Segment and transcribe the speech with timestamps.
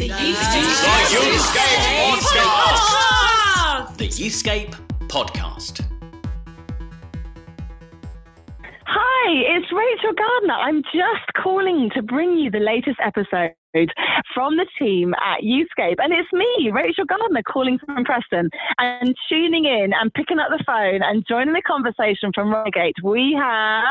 [0.00, 0.72] The Youthscape
[2.08, 3.96] Podcast.
[3.98, 4.74] The Youthscape
[5.08, 5.84] Podcast.
[8.86, 10.54] Hi, it's Rachel Gardner.
[10.54, 13.52] I'm just calling to bring you the latest episode
[14.32, 15.96] from the team at Youthscape.
[15.98, 18.48] And it's me, Rachel Gardner, calling from Preston
[18.78, 22.96] and tuning in and picking up the phone and joining the conversation from Reigate.
[23.04, 23.84] We have.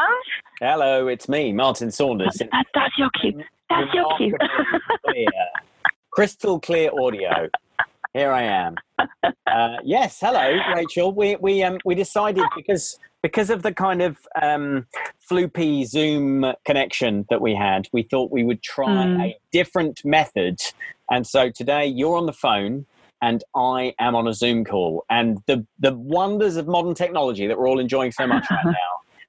[0.60, 2.42] Hello, it's me, Martin Saunders.
[2.52, 3.44] That, that's your cue.
[3.70, 4.36] That's your cue.
[6.12, 7.50] crystal clear audio.
[8.14, 8.76] Here I am.
[9.24, 11.14] Uh, yes, hello, Rachel.
[11.14, 14.88] We we um we decided because because of the kind of um,
[15.30, 19.22] floopy Zoom connection that we had, we thought we would try Mm.
[19.22, 20.60] a different method.
[21.12, 22.86] And so today you're on the phone
[23.22, 25.04] and I am on a Zoom call.
[25.10, 28.72] And the, the wonders of modern technology that we're all enjoying so much right now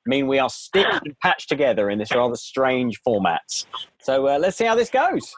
[0.06, 3.42] mean we are stitched and patched together in this rather strange format.
[4.00, 5.34] So uh, let's see how this goes.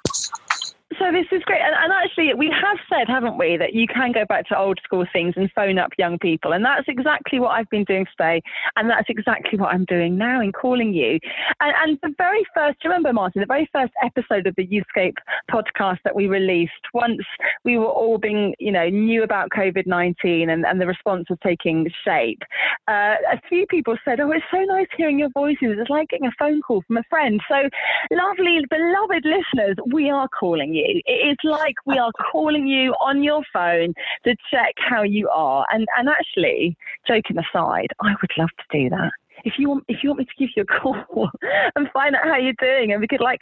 [0.98, 4.12] So this is great, and, and actually, we have said, haven't we, that you can
[4.12, 7.50] go back to old school things and phone up young people, and that's exactly what
[7.50, 8.42] I've been doing today,
[8.76, 11.18] and that's exactly what I'm doing now in calling you.
[11.60, 14.66] And, and the very first, do you remember, Martin, the very first episode of the
[14.66, 15.14] Youthscape
[15.50, 17.22] podcast that we released, once
[17.64, 21.38] we were all being, you know, knew about COVID 19 and, and the response was
[21.42, 22.42] taking shape,
[22.88, 25.76] uh, a few people said, "Oh, it's so nice hearing your voices.
[25.78, 27.68] It's like getting a phone call from a friend." So,
[28.10, 30.81] lovely, beloved listeners, we are calling you.
[30.84, 33.94] It is like we are calling you on your phone
[34.24, 35.66] to check how you are.
[35.72, 39.10] And and actually, joking aside, I would love to do that.
[39.44, 41.28] If you want, if you want me to give you a call
[41.74, 43.40] and find out how you're doing, and we could like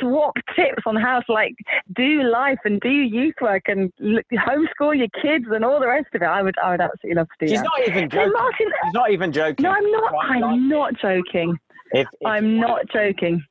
[0.00, 1.54] swap tips on how to like
[1.96, 6.22] do life and do youth work and homeschool your kids and all the rest of
[6.22, 7.64] it, I would, I would absolutely love to do She's that.
[7.64, 8.32] not even So joking.
[8.32, 9.62] Martin, She's not even joking.
[9.64, 10.14] no, I'm not.
[10.22, 11.58] I'm not joking.
[11.90, 13.44] If, if I'm not joking.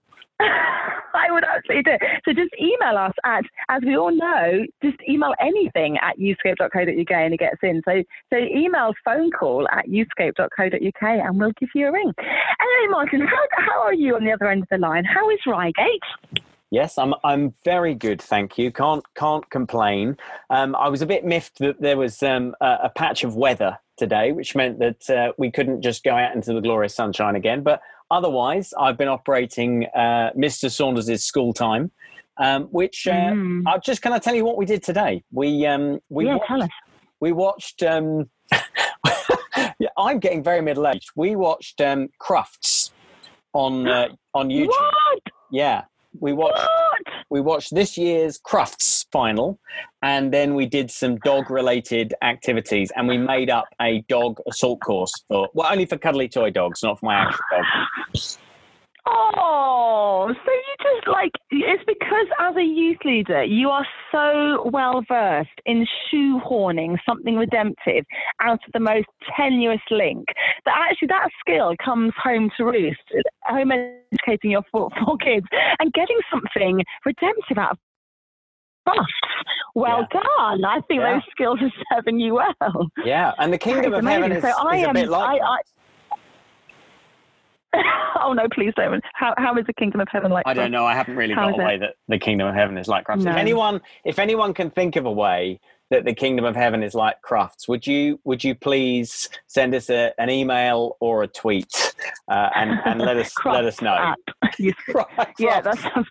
[1.13, 1.91] I would absolutely do.
[1.91, 2.01] it.
[2.25, 7.33] So just email us at, as we all know, just email anything at youthscape.co.uk and
[7.33, 7.81] it gets in.
[7.85, 12.13] So so email phone call at youthscape.co.uk and we'll give you a ring.
[12.17, 15.03] Anyway, Martin, how, how are you on the other end of the line?
[15.05, 16.45] How is Reigate?
[16.71, 17.13] Yes, I'm.
[17.25, 18.71] I'm very good, thank you.
[18.71, 20.15] Can't can't complain.
[20.49, 23.77] Um, I was a bit miffed that there was um, a, a patch of weather
[23.97, 27.61] today, which meant that uh, we couldn't just go out into the glorious sunshine again.
[27.61, 30.69] But otherwise, I've been operating uh, Mr.
[30.69, 31.91] Saunders' school time,
[32.37, 33.63] um, which uh, Mm.
[33.67, 35.23] I just can I tell you what we did today?
[35.31, 36.69] We um, we yeah, watched, tell us.
[37.19, 37.81] we watched.
[37.83, 38.29] Um,
[39.79, 41.09] yeah, I'm getting very middle aged.
[41.15, 42.91] We watched um, Crufts
[43.53, 44.67] on uh, on YouTube.
[44.67, 45.19] What?
[45.51, 45.83] Yeah,
[46.19, 46.69] we watched What?
[47.31, 49.57] We watched this year's Crufts final,
[50.03, 55.13] and then we did some dog-related activities, and we made up a dog assault course
[55.29, 57.65] for well, only for cuddly toy dogs, not for my actual dog.
[59.07, 65.01] Oh, so you just like it's because as a youth leader, you are so well
[65.07, 68.05] versed in shoehorning something redemptive
[68.39, 70.25] out of the most tenuous link
[70.65, 72.99] that actually that skill comes home to roost,
[73.53, 73.71] home
[74.11, 75.45] educating your four, four kids
[75.79, 77.77] and getting something redemptive out of
[78.85, 79.13] busts.
[79.75, 80.65] Well done.
[80.65, 81.13] I think Yeah.
[81.13, 82.87] those skills are serving you well.
[83.05, 84.89] Yeah, and the kingdom of heaven is, so I is a am.
[84.89, 85.41] Um, bit like.
[85.41, 85.59] I, I,
[88.23, 89.01] oh no, please don't.
[89.13, 90.43] How how is the kingdom of heaven like?
[90.45, 90.85] I don't know.
[90.85, 91.65] I haven't really How got a it?
[91.65, 93.07] way that the kingdom of heaven is like.
[93.07, 93.31] No.
[93.31, 95.59] If anyone, if anyone can think of a way
[95.91, 99.89] that the kingdom of heaven is like Crufts, would you would you please send us
[99.89, 101.93] a, an email or a tweet
[102.27, 104.15] uh, and and let us let us know.
[105.39, 106.07] Yeah, that sounds.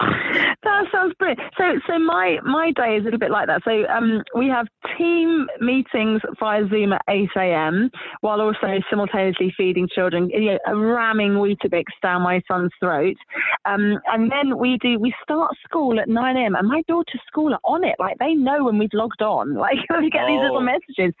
[0.00, 1.40] That sounds brilliant.
[1.56, 3.62] So, so my my day is a little bit like that.
[3.64, 4.66] So, um, we have
[4.98, 7.90] team meetings via Zoom at 8 a.m.
[8.20, 13.16] while also simultaneously feeding children, you know, ramming Weetabix down my son's throat.
[13.64, 16.54] Um, and then we do we start school at 9 a.m.
[16.56, 17.94] and my daughter's school are on it.
[17.98, 19.54] Like they know when we've logged on.
[19.64, 20.42] Like we get these Oh.
[20.42, 21.14] little messages,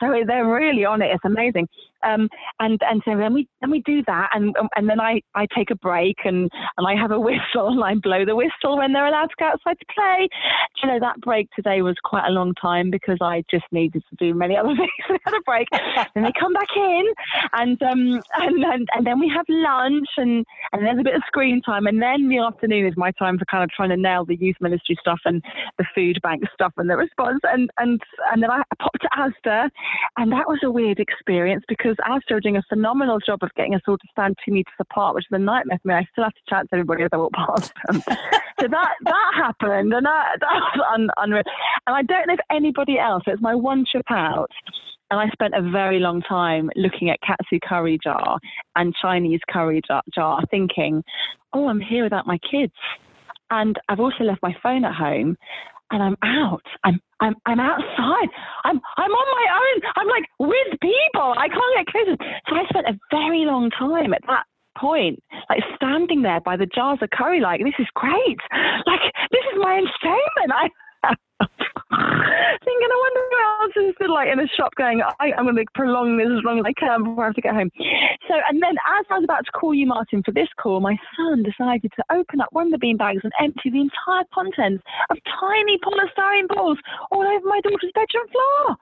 [0.00, 1.10] so they're really on it.
[1.14, 1.66] It's amazing.
[2.06, 2.28] Um,
[2.60, 5.70] and and so then we then we do that, and and then I I take
[5.70, 9.06] a break and and I have a whistle and I blow the whistle when they're
[9.06, 10.28] allowed to go outside to play.
[10.28, 14.02] Do you know that break today was quite a long time because I just needed
[14.10, 14.90] to do many other things.
[15.08, 15.68] I had a break,
[16.14, 17.04] and they come back in,
[17.52, 21.22] and um and, and and then we have lunch and and there's a bit of
[21.26, 24.24] screen time, and then the afternoon is my time for kind of trying to nail
[24.24, 25.42] the youth ministry stuff and
[25.78, 28.00] the food bank stuff and the response, and and
[28.32, 29.70] and then I popped to Asda,
[30.16, 33.74] and that was a weird experience because Asda are doing a phenomenal job of getting
[33.74, 35.94] us all to stand two meters apart, which is a nightmare for me.
[35.94, 38.02] I still have to chat to everybody as I walk past them.
[38.60, 41.42] so that that happened, and that that was un, unreal.
[41.86, 43.22] And I don't know if anybody else.
[43.26, 44.50] It's my one trip out.
[45.10, 48.38] And I spent a very long time looking at katsu curry jar
[48.74, 51.04] and Chinese curry jar, jar thinking,
[51.52, 52.72] oh, I'm here without my kids.
[53.50, 55.36] and I've also left my phone at home
[55.90, 56.64] and I'm out.
[56.84, 58.28] I'm I'm I'm outside.
[58.64, 59.92] I'm I'm on my own.
[59.96, 61.34] I'm like with people.
[61.36, 62.16] I can't get closer.
[62.48, 64.44] So I spent a very long time at that
[64.78, 68.38] point, like standing there by the jars of curry, like this is great.
[68.86, 70.52] Like this is my entertainment.
[70.52, 70.68] I
[72.66, 75.56] thinking, I wonder who else is still like in a shop going, I, am going
[75.56, 77.70] to prolong this as long as I can before I have to get home.
[78.28, 80.96] So, and then as I was about to call you, Martin, for this call, my
[81.16, 84.82] son decided to open up one of the bean bags and empty the entire contents
[85.10, 86.78] of tiny polystyrene balls
[87.10, 88.76] all over my daughter's bedroom floor.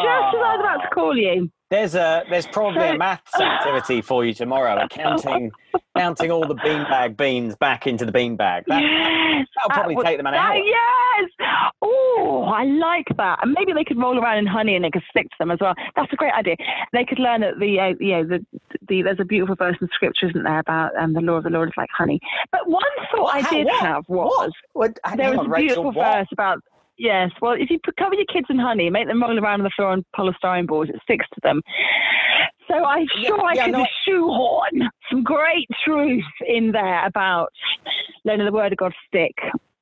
[0.00, 1.50] Just as I was about to call you.
[1.74, 5.50] There's a there's probably a maths activity for you tomorrow, counting
[5.96, 8.64] counting all the beanbag beans back into the beanbag.
[8.66, 10.54] That, yes, that'll probably take them an hour.
[10.54, 11.30] Yes.
[11.82, 13.40] Oh, I like that.
[13.42, 15.58] And maybe they could roll around in honey and they could stick to them as
[15.60, 15.74] well.
[15.96, 16.54] That's a great idea.
[16.92, 18.46] They could learn that the uh, you know the,
[18.88, 21.50] the there's a beautiful verse in scripture, isn't there, about um, the law of the
[21.50, 22.20] Lord is like honey.
[22.52, 23.44] But one thought What?
[23.44, 23.80] I did What?
[23.82, 24.98] have was What?
[25.16, 26.62] There was a beautiful verse about
[26.98, 27.30] yes.
[27.40, 29.70] Well, if you put, cover your kids in honey, make them roll around on the
[29.76, 31.60] floor on polystyrene boards, it sticks to them.
[32.68, 37.48] So I'm Yeah, sure I yeah, could no- shoehorn some great truth in there about
[38.24, 39.34] letting the word of God stick.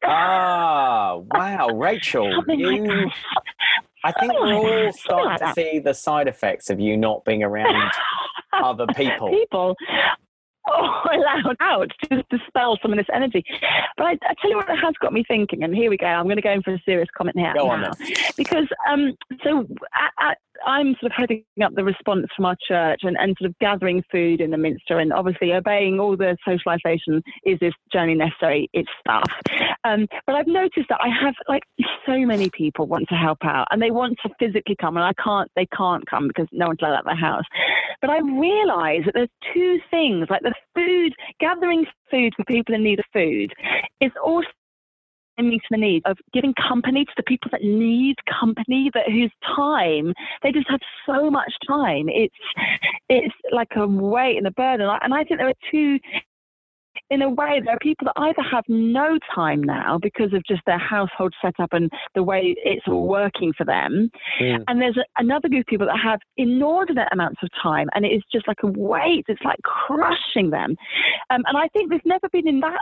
[0.05, 3.13] Ah, wow, Rachel, Something like
[4.05, 7.89] I think we're all starting to see the side effects of you not being around
[8.53, 9.31] other people.
[9.31, 9.77] people
[10.69, 13.45] oh, allowed out to dispel some of this energy.
[13.97, 16.07] But I, I tell you what, it has got me thinking, and here we go.
[16.07, 17.93] I'm going to go in for a serious comment here Go on now.
[17.99, 18.15] then.
[18.37, 20.35] because um, so I, I,
[20.67, 24.03] I'm sort of heading up the response from our church and, and sort of gathering
[24.11, 28.69] food in the minster and obviously obeying all the socialisation is this journey necessary.
[28.73, 29.25] It's stuff.
[29.85, 31.63] Um, but I've noticed that I have like
[32.07, 35.13] so many people want to help out and they want to physically come and I
[35.23, 35.51] can't.
[35.57, 37.45] They can't come because no one's allowed out their house.
[38.01, 42.83] But I realise that there's two things like the food gathering food for people in
[42.83, 43.53] need of food
[44.01, 44.49] is also
[45.39, 50.13] meeting the need of giving company to the people that need company, that whose time
[50.43, 52.09] they just have so much time.
[52.09, 52.35] It's
[53.09, 55.99] it's like a weight and a burden, and I think there are two.
[57.09, 60.63] In a way, there are people that either have no time now because of just
[60.67, 64.65] their household setup and the way it's all working for them, Mm.
[64.69, 68.11] and there's a, another group of people that have inordinate amounts of time, and it
[68.11, 69.25] is just like a weight.
[69.29, 70.77] It's like crushing them,
[71.31, 72.81] um, and I think there's never been in that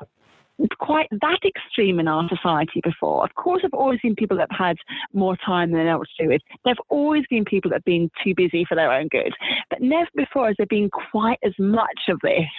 [0.78, 3.24] quite that extreme in our society before.
[3.24, 4.76] Of course, there have always been people that have had
[5.12, 6.42] more time than they know what to do with.
[6.64, 9.32] There have always been people that have been too busy for their own good,
[9.70, 12.50] but never before has there been quite as much of this.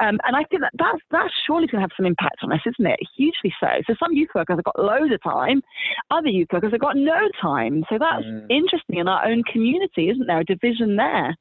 [0.00, 2.60] Um, and I think that that's, that's surely going to have some impact on us,
[2.66, 3.00] isn't it?
[3.16, 3.68] Hugely so.
[3.86, 5.62] So some youth workers have got loads of time,
[6.10, 7.84] other youth workers have got no time.
[7.88, 8.46] So that's Mm.
[8.48, 10.40] interesting in our own community, isn't there?
[10.40, 11.36] A division there.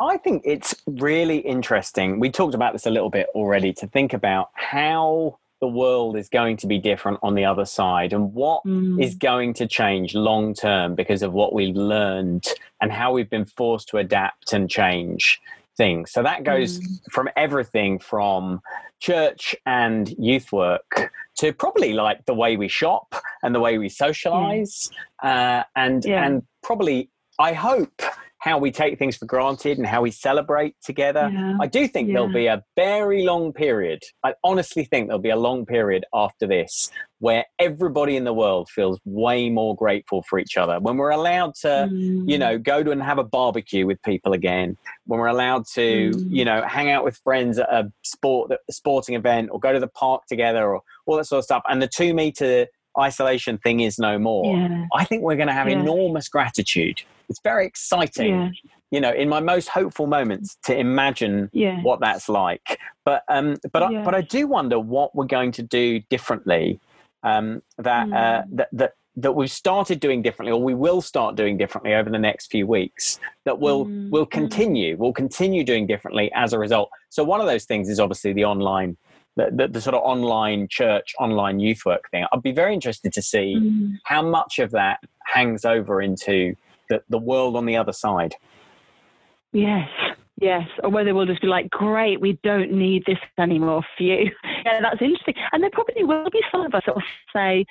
[0.00, 2.18] I think it's really interesting.
[2.20, 6.28] We talked about this a little bit already to think about how the world is
[6.28, 9.02] going to be different on the other side and what Mm.
[9.02, 12.46] is going to change long term because of what we've learned
[12.82, 15.40] and how we've been forced to adapt and change
[15.76, 16.10] things.
[16.12, 17.12] So that goes Mm.
[17.12, 18.60] from everything from
[19.00, 23.88] church and youth work to probably like the way we shop and the way we
[23.88, 24.90] socialize
[25.22, 26.24] uh, and Yeah.
[26.26, 28.02] and probably I hope
[28.44, 31.30] how we take things for granted and how we celebrate together.
[31.32, 31.56] Yeah.
[31.62, 34.02] I do think there'll be a very long period.
[34.22, 38.68] I honestly think there'll be a long period after this where everybody in the world
[38.68, 40.78] feels way more grateful for each other.
[40.78, 42.38] When we're allowed to, you Mm.
[42.38, 44.76] know, go to and have a barbecue with people again.
[45.06, 46.26] When we're allowed to, Mm.
[46.28, 49.80] you know, hang out with friends at a sport a sporting event or go to
[49.80, 51.62] the park together or all that sort of stuff.
[51.66, 52.66] And the two meter
[52.98, 54.56] isolation thing is no more.
[54.56, 54.86] Yeah.
[54.94, 55.80] I think we're going to have Yeah.
[55.80, 57.02] enormous gratitude.
[57.28, 58.50] It's very exciting, Yeah.
[58.90, 61.50] you know, in my most hopeful moments to imagine
[61.82, 62.78] what that's like.
[63.04, 66.80] But um, but I, but I do wonder what we're going to do differently.
[67.22, 68.56] Um, that uh, Mm.
[68.56, 72.18] that that that we've started doing differently, or we will start doing differently over the
[72.18, 73.20] next few weeks.
[73.44, 74.30] That will Mm, will mm.
[74.30, 74.96] continue.
[74.98, 76.90] We'll continue doing differently as a result.
[77.10, 78.96] So one of those things is obviously the online.
[79.36, 82.24] The, the, the sort of online church, online youth work thing.
[82.32, 83.98] I'd be very interested to see Mm.
[84.04, 86.54] how much of that hangs over into
[86.88, 88.34] the, the world on the other side.
[89.52, 89.88] Yes,
[90.40, 90.62] yes.
[90.82, 94.30] Or whether we'll just be like, great, we don't need this anymore for you.
[94.64, 95.34] Yeah, that's interesting.
[95.52, 97.02] And there probably will be some of us that will
[97.34, 97.66] say,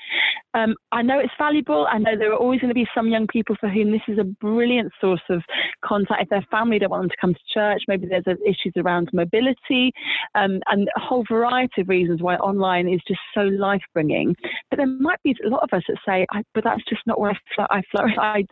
[0.53, 1.87] um, I know it's valuable.
[1.89, 4.19] I know there are always going to be some young people for whom this is
[4.19, 5.41] a brilliant source of
[5.83, 6.21] contact.
[6.21, 9.91] If their family don't want them to come to church, maybe there's issues around mobility
[10.35, 14.35] um, and a whole variety of reasons why online is just so life bringing.
[14.69, 17.31] But there might be a lot of us that say, but that's just not where
[17.31, 18.15] I, fl- I flourish.
[18.19, 18.45] I,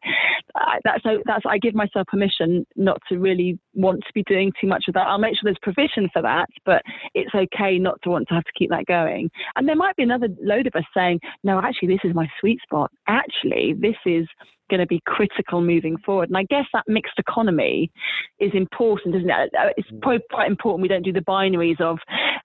[0.55, 4.67] I, that's, that's, I give myself permission not to really want to be doing too
[4.67, 5.05] much of that.
[5.05, 6.81] I'll make sure there's provision for that, but
[7.13, 9.29] it's okay not to want to have to keep that going.
[9.55, 12.59] And there might be another load of us saying, no, actually, this is my sweet
[12.61, 12.91] spot.
[13.07, 14.27] Actually, this is
[14.71, 16.29] going to be critical moving forward.
[16.29, 17.91] And I guess that mixed economy
[18.39, 19.51] is important, isn't it?
[19.53, 20.01] Uh, it's mm.
[20.01, 21.99] probably quite important we don't do the binaries of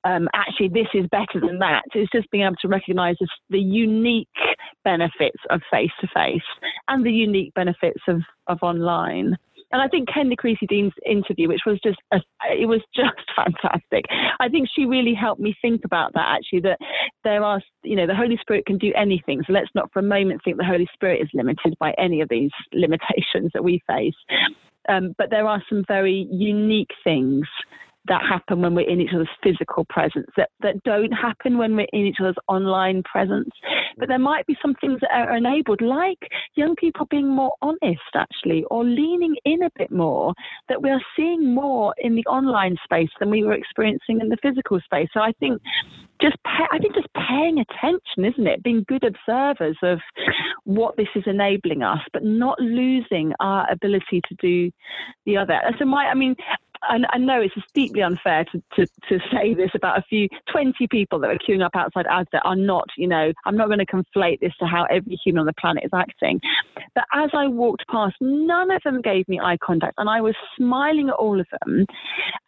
[0.04, 1.82] um, actually this is better than that.
[1.94, 3.16] It's just being able to recognize
[3.48, 4.28] the unique
[4.84, 6.42] benefits of face to face
[6.88, 9.36] and the unique benefits of, of online.
[9.72, 12.18] And I think Kenda Creasy Dean's interview, which was just, a,
[12.50, 14.04] it was just fantastic.
[14.38, 16.78] I think she really helped me think about that actually, that
[17.24, 19.42] there are, you know, the Holy Spirit can do anything.
[19.46, 22.28] So let's not for a moment think the Holy Spirit is limited by any of
[22.28, 24.14] these limitations that we face.
[24.88, 27.46] Um, but there are some very unique things
[28.08, 31.86] that happen when we're in each other's physical presence that, that don't happen when we're
[31.92, 33.50] in each other's online presence.
[33.98, 36.18] But there might be some things that are enabled, like
[36.54, 40.34] young people being more honest, actually, or leaning in a bit more,
[40.68, 44.36] that we are seeing more in the online space than we were experiencing in the
[44.42, 45.08] physical space.
[45.12, 45.60] So I think
[46.20, 48.62] just pay, I think just paying attention, isn't it?
[48.62, 49.98] Being good observers of
[50.64, 54.70] what this is enabling us, but not losing our ability to do
[55.24, 55.60] the other.
[55.78, 56.34] So my, I mean,
[56.82, 60.86] I, I know it's deeply unfair to, to, to say this about a few 20
[60.88, 63.86] people that are queuing up outside Asda are not, you know, I'm not going to
[63.86, 66.40] conflate this to how every human on the planet is acting.
[66.94, 70.34] But as I walked past, none of them gave me eye contact, and I was
[70.56, 71.86] smiling at all of them.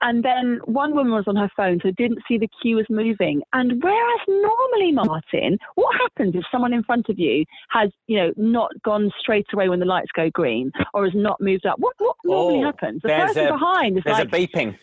[0.02, 3.42] And then one woman was on her phone, so didn't see the queue was moving.
[3.52, 8.32] And whereas normally, Martin, what happens if someone in front of you has, you know,
[8.36, 11.78] not gone straight away when the lights go green or has not moved up?
[11.78, 13.02] What, what normally oh, happens?
[13.02, 14.76] The person a, behind is like, beeping.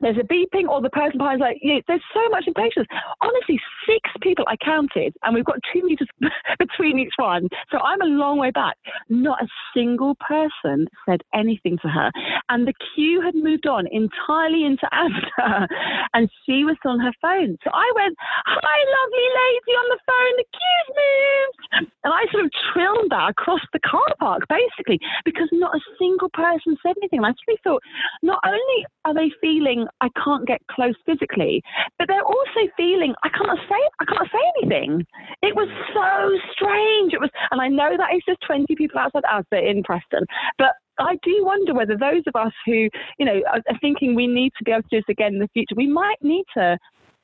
[0.00, 2.86] There's a beeping, or the person behind is like, yeah, there's so much impatience.
[3.20, 6.08] Honestly, six people I counted, and we've got two meters
[6.58, 7.48] between each one.
[7.70, 8.76] So I'm a long way back.
[9.08, 12.10] Not a single person said anything to her.
[12.48, 15.66] And the queue had moved on entirely into Asda,
[16.14, 17.58] and she was on her phone.
[17.64, 21.90] So I went, Hi, lovely lady on the phone, the queue's moved.
[22.04, 26.30] And I sort of trilled that across the car park, basically, because not a single
[26.30, 27.18] person said anything.
[27.18, 27.82] And I actually thought,
[28.22, 31.62] not only are they feeling I can't get close physically,
[31.98, 35.06] but they're also feeling I can't say I can't say anything.
[35.42, 37.12] It was so strange.
[37.12, 40.24] It was, and I know that it's just 20 people outside Asda in Preston,
[40.58, 44.52] but I do wonder whether those of us who, you know, are thinking we need
[44.58, 46.76] to be able to do this again in the future, we might need to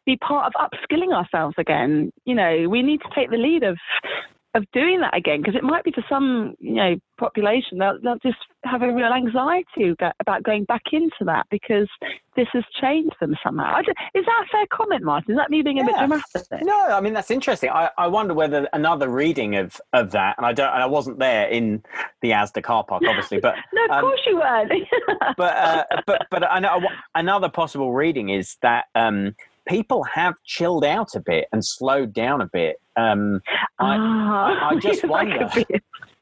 [0.06, 2.12] be part of upskilling ourselves again.
[2.24, 3.76] You know, we need to take the lead of
[4.54, 8.18] of doing that again because it might be for some you know population they'll, they'll
[8.18, 11.88] just have a real anxiety about going back into that because
[12.36, 13.76] this has changed them somehow.
[13.78, 15.32] Just, is that a fair comment, Martin?
[15.32, 15.86] Is that me being a yeah.
[15.86, 16.64] bit dramatic?
[16.66, 17.70] No, I mean that's interesting.
[17.70, 21.18] I, I wonder whether another reading of, of that, and I don't, and I wasn't
[21.18, 21.82] there in
[22.22, 24.72] the Asda car park, obviously, but no, of um, course you weren't.
[25.36, 26.80] but uh, but but I know
[27.14, 29.34] another possible reading is that um,
[29.68, 32.80] people have chilled out a bit and slowed down a bit.
[32.96, 33.40] Um,
[33.78, 35.50] I, I, I, just wonder.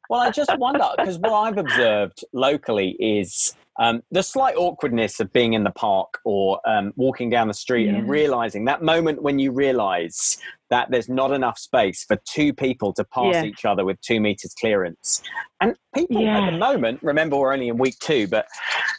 [0.08, 5.32] well, I just wonder because what I've observed locally is um, the slight awkwardness of
[5.32, 7.94] being in the park or um, walking down the street yeah.
[7.94, 10.36] and realizing that moment when you realize
[10.68, 13.44] that there's not enough space for two people to pass yeah.
[13.44, 15.22] each other with two meters clearance.
[15.60, 16.40] And people yeah.
[16.40, 18.46] at the moment, remember we're only in week two, but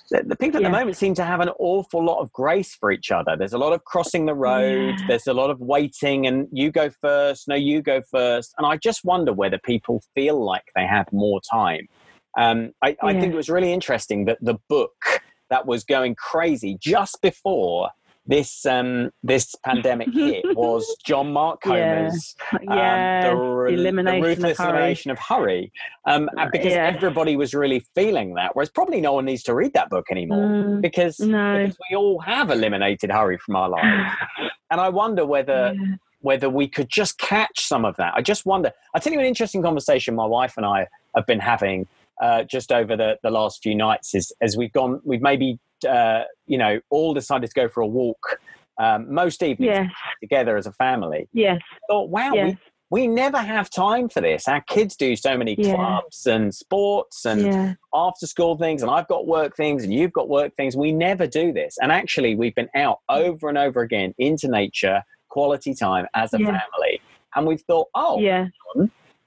[0.10, 2.92] the, the people at the moment seem to have an awful lot of grace for
[2.92, 3.36] each other.
[3.36, 6.90] There's a lot of crossing the road, there's a lot of waiting, and you go
[6.90, 8.54] first, no, you go first.
[8.58, 11.88] And I just wonder whether people feel like they have more time
[12.38, 16.78] um, I, I think it was really interesting that the book that was going crazy
[16.80, 17.90] just before
[18.26, 22.60] this um, this pandemic hit was John Mark Comer's yeah.
[22.64, 23.32] yeah.
[23.32, 25.72] Um, the, elimination the ruthless of elimination of hurry,
[26.06, 26.92] um, because yeah.
[26.96, 28.56] everybody was really feeling that.
[28.56, 31.60] Whereas probably no one needs to read that book anymore mm, because, no.
[31.60, 34.16] because we all have eliminated hurry from our lives,
[34.72, 35.74] and I wonder whether.
[35.76, 35.96] Yeah.
[36.26, 38.14] Whether we could just catch some of that.
[38.16, 38.72] I just wonder.
[38.96, 40.88] I'll tell you an interesting conversation my wife and I
[41.18, 41.86] have been having
[42.22, 46.24] uh, just over the, the last few nights is as we've gone, we've maybe, uh,
[46.46, 48.40] you know, all decided to go for a walk
[48.80, 49.92] um, most evenings yes.
[50.22, 51.28] together as a family.
[51.34, 51.62] Yes.
[51.90, 52.56] Thought, wow, yes.
[52.90, 54.48] we, we never have time for this.
[54.48, 55.76] Our kids do so many yeah.
[55.76, 57.74] clubs and sports and yeah.
[57.94, 60.76] after school things, and I've got work things, and you've got work things.
[60.76, 61.78] We never do this.
[61.82, 66.40] And actually, we've been out over and over again into nature, quality time as a
[66.40, 66.46] yeah.
[66.46, 67.02] family.
[67.36, 68.48] And we've thought, oh, yeah.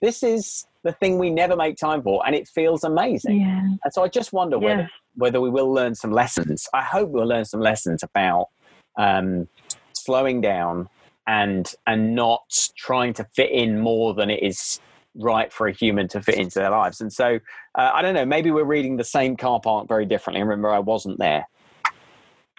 [0.01, 3.41] this is the thing we never make time for, and it feels amazing.
[3.41, 3.61] Yeah.
[3.61, 4.63] And so I just wonder yeah.
[4.63, 6.69] whether whether we will learn some lessons.
[6.73, 8.49] I hope we'll learn some lessons about
[8.97, 9.49] um,
[9.95, 10.89] slowing down
[11.27, 12.45] and and not
[12.77, 14.81] trying to fit in more than it is
[15.17, 17.01] right for a human to fit into their lives.
[17.01, 17.41] And so
[17.75, 20.43] uh, I don't know, maybe we're reading the same car park very differently.
[20.43, 21.47] remember, I wasn't there.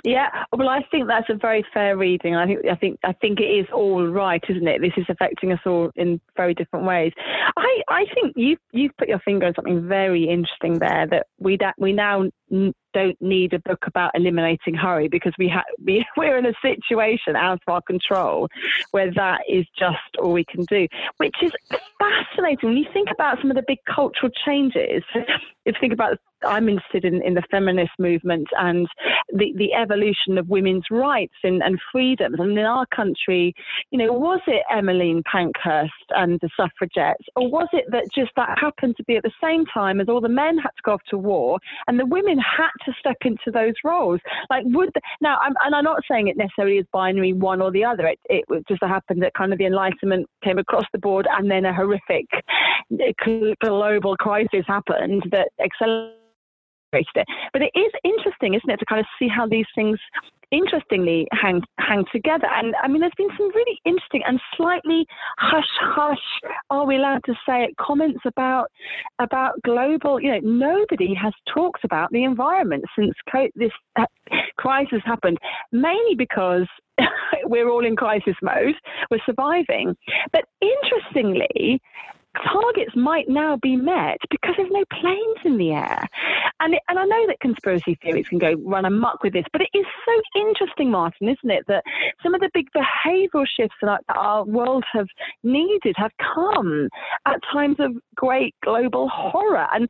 [0.07, 2.33] Yeah, well, I think that's a very fair reading.
[2.33, 4.79] I think I think I think it is all right, isn't it?
[4.79, 7.11] This is affecting us all in very different ways.
[7.57, 11.57] I I think you you've put your finger on something very interesting there that we
[11.57, 16.37] da- we now don't need a book about eliminating hurry because we ha- we, we're
[16.37, 18.47] in a situation out of our control
[18.91, 20.87] where that is just all we can do,
[21.17, 21.51] which is
[21.99, 22.69] fascinating.
[22.69, 25.27] When you think about some of the big cultural changes, if
[25.65, 28.87] you think about I'm interested in, in the feminist movement and
[29.33, 32.35] the, the evolution of women's rights and, and freedoms.
[32.39, 33.53] And in our country,
[33.91, 38.57] you know, was it Emmeline Pankhurst and the suffragettes, or was it that just that
[38.59, 41.01] happened to be at the same time as all the men had to go off
[41.09, 44.19] to war and the women had to step into those roles?
[44.49, 47.71] Like, would the, now, I'm, and I'm not saying it necessarily is binary one or
[47.71, 48.07] the other.
[48.07, 51.65] It, it just happened that kind of the Enlightenment came across the board and then
[51.65, 52.25] a horrific
[52.99, 56.13] eh, global crisis happened that accelerated
[56.93, 57.27] it.
[57.53, 59.99] But it is interesting, isn't it, to kind of see how these things
[60.51, 62.47] interestingly hang hang together.
[62.55, 65.05] And I mean, there's been some really interesting and slightly
[65.37, 66.51] hush hush.
[66.69, 67.75] Are we allowed to say it?
[67.77, 68.67] Comments about
[69.19, 70.21] about global.
[70.21, 73.13] You know, nobody has talked about the environment since
[73.55, 74.05] this uh,
[74.57, 75.37] crisis happened.
[75.71, 76.67] Mainly because
[77.45, 78.75] we're all in crisis mode.
[79.11, 79.95] We're surviving.
[80.31, 81.81] But interestingly,
[82.43, 86.07] targets might now be met because there's no planes in the air.
[86.59, 89.61] And, it, and I know that conspiracy theories can go run amok with this, but
[89.61, 91.83] it is so interesting, Martin, isn't it, that
[92.23, 95.07] some of the big behavioral shifts that our world have
[95.43, 96.89] needed have come
[97.25, 99.67] at times of great global horror.
[99.73, 99.87] And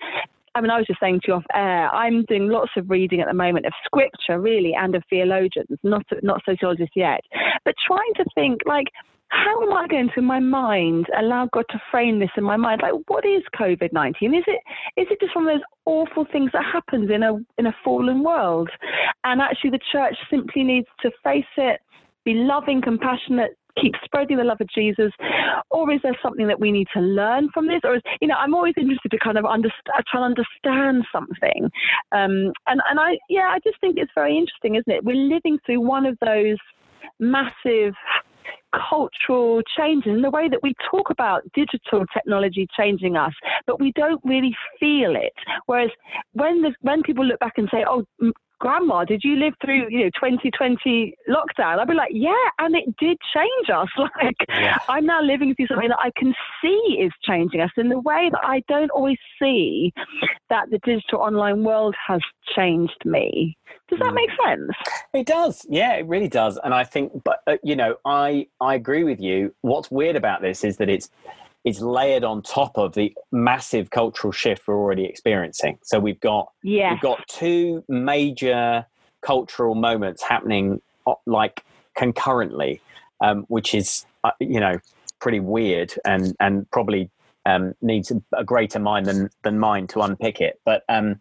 [0.56, 3.22] I mean, I was just saying to you off air, I'm doing lots of reading
[3.22, 7.22] at the moment of scripture, really, and of theologians, not not sociologists yet,
[7.64, 8.88] but trying to think like
[9.30, 12.56] how am I going to, in my mind, allow God to frame this in my
[12.56, 12.82] mind?
[12.82, 14.34] Like, what is COVID nineteen?
[14.34, 14.62] Is it
[14.96, 18.24] is it just one of those awful things that happens in a in a fallen
[18.24, 18.70] world?
[19.24, 21.82] And actually, the church simply needs to face it,
[22.24, 25.12] be loving, compassionate, keep spreading the love of Jesus,
[25.72, 27.82] or is there something that we need to learn from this?
[27.84, 31.70] Or is you know, I'm always interested to kind of understand, try and understand something.
[32.12, 35.04] Um, and and I yeah, I just think it's very interesting, isn't it?
[35.04, 36.58] We're living through one of those
[37.20, 37.94] massive
[38.90, 43.34] cultural changes in the way that we talk about digital technology changing us,
[43.66, 45.34] but we don't really feel it.
[45.66, 45.90] Whereas
[46.34, 48.06] when the, when people look back and say, "Oh,
[48.60, 51.80] grandma, did you live through, you know, 2020 lockdown?
[51.80, 53.88] I'd be like, yeah, and it did change us.
[54.24, 54.78] Like, yeah.
[54.90, 58.30] I'm now living through something that I can see is changing us in the way
[58.32, 59.94] that I don't always see
[60.50, 62.22] that the digital online world has
[62.56, 63.58] changed me.
[63.90, 64.16] Does that mm.
[64.16, 64.72] make sense?
[65.14, 65.66] It does.
[65.70, 66.58] Yeah, it really does.
[66.64, 69.54] And I think, but uh, you know, I I agree with you.
[69.62, 71.10] What's weird about this is that it's
[71.68, 75.78] it's layered on top of the massive cultural shift we're already experiencing.
[75.84, 76.94] So we've got yes.
[76.94, 78.86] we've got two major
[79.22, 82.80] cultural moments happening uh, like concurrently,
[83.20, 84.80] um, which is uh, you know
[85.20, 87.12] pretty weird and and probably
[87.46, 90.62] um, needs a greater mind than than mine to unpick it.
[90.64, 91.20] But um,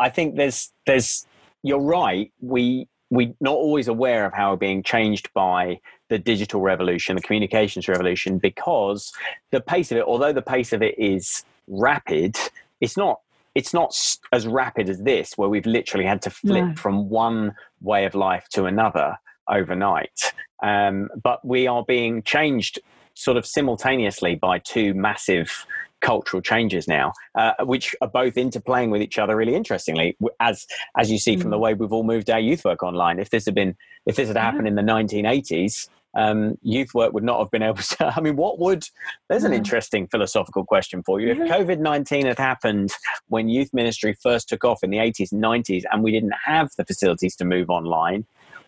[0.00, 1.24] I think there's there's
[1.62, 2.32] you're right.
[2.40, 5.78] We we're not always aware of how we're being changed by
[6.12, 9.12] the digital revolution, the communications revolution, because
[9.50, 12.36] the pace of it, although the pace of it is rapid,
[12.82, 13.20] it's not
[13.54, 13.94] it's not
[14.32, 16.74] as rapid as this, where we've literally had to flip no.
[16.74, 19.16] from one way of life to another
[19.48, 20.32] overnight.
[20.62, 22.78] Um, but we are being changed
[23.14, 25.66] sort of simultaneously by two massive
[26.00, 30.66] cultural changes now, uh, which are both interplaying with each other really interestingly, as
[30.98, 31.60] as you see from the mm.
[31.60, 33.18] way we've all moved our youth work online.
[33.18, 37.24] If this had been if this had happened in the 1980s, um, youth work would
[37.24, 38.06] not have been able to.
[38.16, 38.84] I mean, what would?
[39.28, 41.30] There's an interesting philosophical question for you.
[41.32, 42.92] If COVID 19 had happened
[43.28, 46.70] when youth ministry first took off in the 80s and 90s, and we didn't have
[46.76, 48.26] the facilities to move online,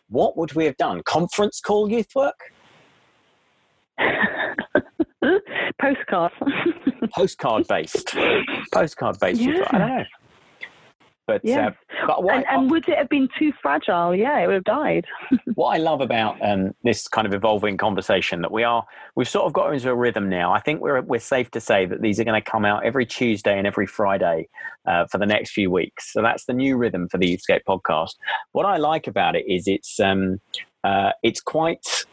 [0.08, 1.02] what would we have done?
[1.04, 2.38] Conference call youth work?
[5.80, 6.34] Postcards.
[7.14, 8.14] Postcard based.
[8.72, 9.40] Postcard based.
[9.40, 9.64] Yeah.
[9.70, 10.04] I don't know.
[11.26, 11.68] But, yeah.
[11.68, 11.70] Uh,
[12.06, 14.14] but what, and, and, would it have been too fragile?
[14.14, 15.06] Yeah, it would have died.
[15.54, 18.84] what I love about um, this kind of evolving conversation that we are,
[19.16, 20.52] we've sort of got into a rhythm now.
[20.52, 23.06] I think we're we're safe to say that these are going to come out every
[23.06, 24.48] Tuesday and every Friday
[24.86, 26.12] uh, for the next few weeks.
[26.12, 28.14] So that's the new rhythm for the Youthscape podcast.
[28.52, 30.40] What I like about it is it's um,
[30.84, 32.04] uh, it's quite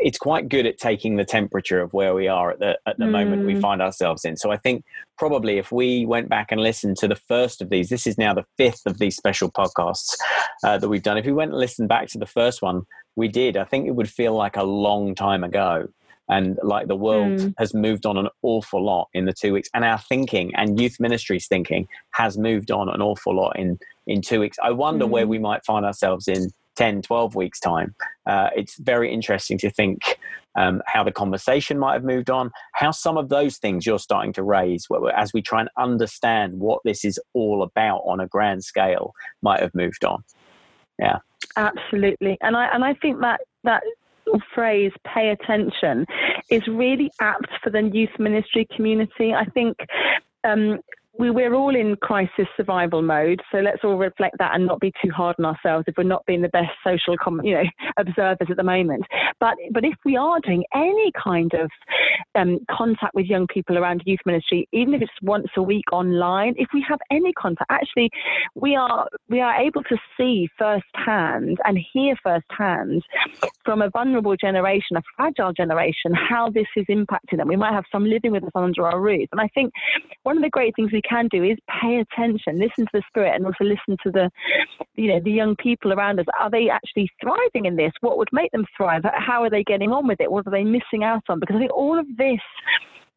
[0.00, 3.04] it's quite good at taking the temperature of where we are at the at the
[3.04, 3.10] mm.
[3.10, 3.60] moment we mm.
[3.60, 4.36] find ourselves in.
[4.36, 4.84] So I think
[5.18, 8.34] probably if we went back and listened to the first of these, this is now
[8.34, 10.16] the fifth of these special podcasts
[10.64, 11.18] uh, that we've done.
[11.18, 12.82] If we went and listened back to the first one
[13.16, 15.88] we did, I think it would feel like a long time ago.
[16.30, 17.54] and like the world mm.
[17.58, 21.00] has moved on an awful lot in the two weeks and our thinking and youth
[21.00, 25.10] ministries thinking has moved on an awful lot in in two weeks i wonder mm.
[25.10, 27.94] where we might find ourselves in 10 12 weeks time
[28.26, 30.18] uh, it's very interesting to think
[30.56, 34.32] um, how the conversation might have moved on how some of those things you're starting
[34.32, 34.86] to raise
[35.16, 39.12] as we try and understand what this is all about on a grand scale
[39.42, 40.22] might have moved on.
[41.00, 41.18] Yeah.
[41.56, 42.38] Absolutely.
[42.40, 43.82] And i and i think that that
[44.54, 46.06] phrase pay attention
[46.50, 49.32] is really apt for the youth ministry community.
[49.34, 49.76] I think
[50.44, 50.80] um,
[51.18, 54.92] we, we're all in crisis survival mode, so let's all reflect that and not be
[55.02, 57.64] too hard on ourselves if we're not being the best social, you know,
[57.98, 59.04] observers at the moment.
[59.40, 61.70] But but if we are doing any kind of
[62.36, 66.54] um, contact with young people around youth ministry, even if it's once a week online,
[66.56, 68.10] if we have any contact, actually,
[68.54, 73.02] we are we are able to see firsthand and hear firsthand
[73.64, 77.48] from a vulnerable generation, a fragile generation, how this is impacting them.
[77.48, 79.72] We might have some living with us under our roof, and I think
[80.22, 83.34] one of the great things we can do is pay attention, listen to the spirit,
[83.34, 84.30] and also listen to the,
[84.94, 86.26] you know, the young people around us.
[86.38, 87.92] Are they actually thriving in this?
[88.00, 89.02] What would make them thrive?
[89.14, 90.30] How are they getting on with it?
[90.30, 91.40] What are they missing out on?
[91.40, 92.40] Because I think all of this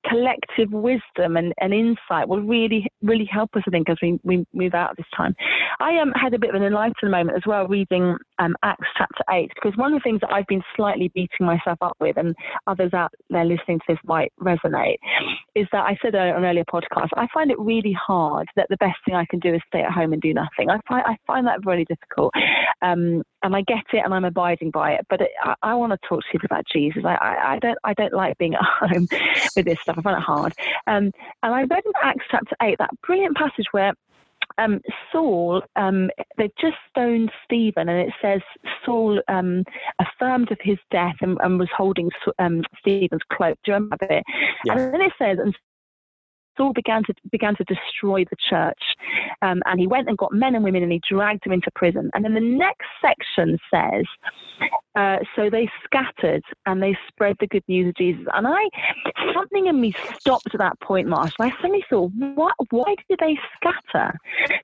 [0.09, 4.45] collective wisdom and, and insight will really really help us I think as we, we
[4.53, 5.35] move out of this time.
[5.79, 9.23] I um, had a bit of an enlightened moment as well reading um, Acts chapter
[9.29, 12.35] 8 because one of the things that I've been slightly beating myself up with and
[12.67, 14.97] others out there listening to this might resonate
[15.55, 18.77] is that I said on an earlier podcast I find it really hard that the
[18.77, 20.69] best thing I can do is stay at home and do nothing.
[20.69, 22.33] I find, I find that really difficult
[22.81, 25.93] um, and I get it and I'm abiding by it but it, I, I want
[25.93, 27.03] to talk to people about Jesus.
[27.05, 29.07] I, I, I, don't I don't like being at home
[29.55, 29.97] with this stuff.
[29.99, 30.53] I find it hard.
[30.87, 31.11] Um,
[31.43, 33.93] and I read in Acts chapter 8 that brilliant passage where
[34.57, 38.41] um, Saul, um, they just stoned Stephen, and it says
[38.85, 39.63] Saul um,
[39.99, 42.09] affirmed of his death and, and was holding
[42.39, 43.57] um, Stephen's cloak.
[43.63, 44.23] Do you remember it?
[44.65, 44.73] Yeah.
[44.73, 45.55] And then it says, and
[46.57, 48.81] Saul began to began to destroy the church,
[49.41, 52.09] um, and he went and got men and women and he dragged them into prison.
[52.13, 54.05] And then the next section says,
[54.95, 58.25] uh, so they scattered and they spread the good news of Jesus.
[58.33, 58.69] And I,
[59.33, 61.45] something in me stopped at that point, Marshall.
[61.45, 62.53] I suddenly thought, what?
[62.69, 64.17] Why did they scatter?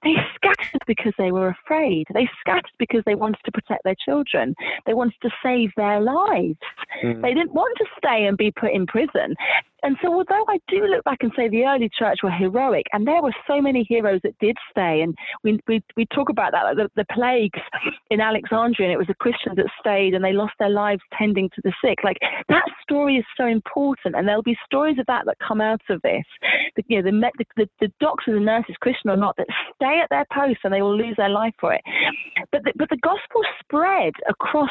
[0.04, 2.08] They scattered because they were afraid.
[2.14, 4.56] They scattered because they wanted to protect their children.
[4.86, 6.58] They wanted to save their lives.
[7.04, 7.22] Mm.
[7.22, 9.36] They didn't want to stay and be put in prison.
[9.84, 13.08] And so, although I do look back and say the early church were heroic, and
[13.08, 16.64] there were so many heroes that did stay, and we we, we talk about that,
[16.64, 17.60] like the, the plagues
[18.10, 21.50] in Alexandria, and it was the Christians that stayed and they lost their lives tending
[21.56, 22.00] to the sick.
[22.04, 22.18] Like
[22.50, 26.02] that story is so important, and there'll be stories of that that come out of
[26.02, 26.26] this.
[26.76, 30.10] The, you know, the, the, the doctors and nurses, Christian or not, that stay at
[30.10, 31.82] their posts and they will lose their life for it.
[32.52, 34.70] But the, but the gospel spread across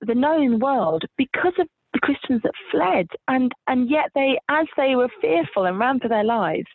[0.00, 4.96] the known world because of the Christians that fled, and and yet they, as they
[4.96, 6.66] were fearful and ran for their lives,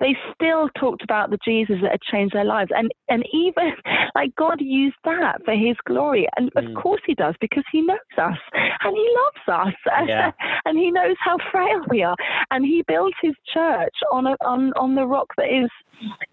[0.00, 2.70] they still talked about the Jesus that had changed their lives.
[2.74, 3.72] And and even
[4.14, 6.28] like God used that for his glory.
[6.36, 6.68] And mm.
[6.68, 9.74] of course he does because he knows us and he loves us
[10.08, 10.30] yeah.
[10.64, 12.16] and he knows how frail we are.
[12.50, 15.70] And he built his church on a, on on the rock that is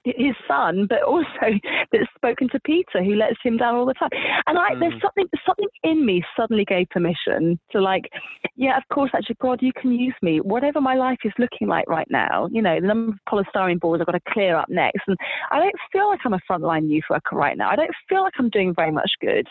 [0.03, 1.25] his son, but also
[1.91, 4.09] that's spoken to Peter, who lets him down all the time.
[4.47, 4.79] And I, mm.
[4.79, 8.09] there's something, something in me suddenly gave permission to like,
[8.55, 10.39] yeah, of course, actually, God, you can use me.
[10.39, 13.99] Whatever my life is looking like right now, you know, the number of polystyrene balls
[13.99, 15.17] I've got to clear up next, and
[15.51, 17.69] I don't feel like I'm a frontline youth worker right now.
[17.69, 19.47] I don't feel like I'm doing very much good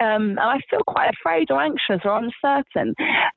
[0.00, 2.94] um, and I feel quite afraid or anxious or uncertain.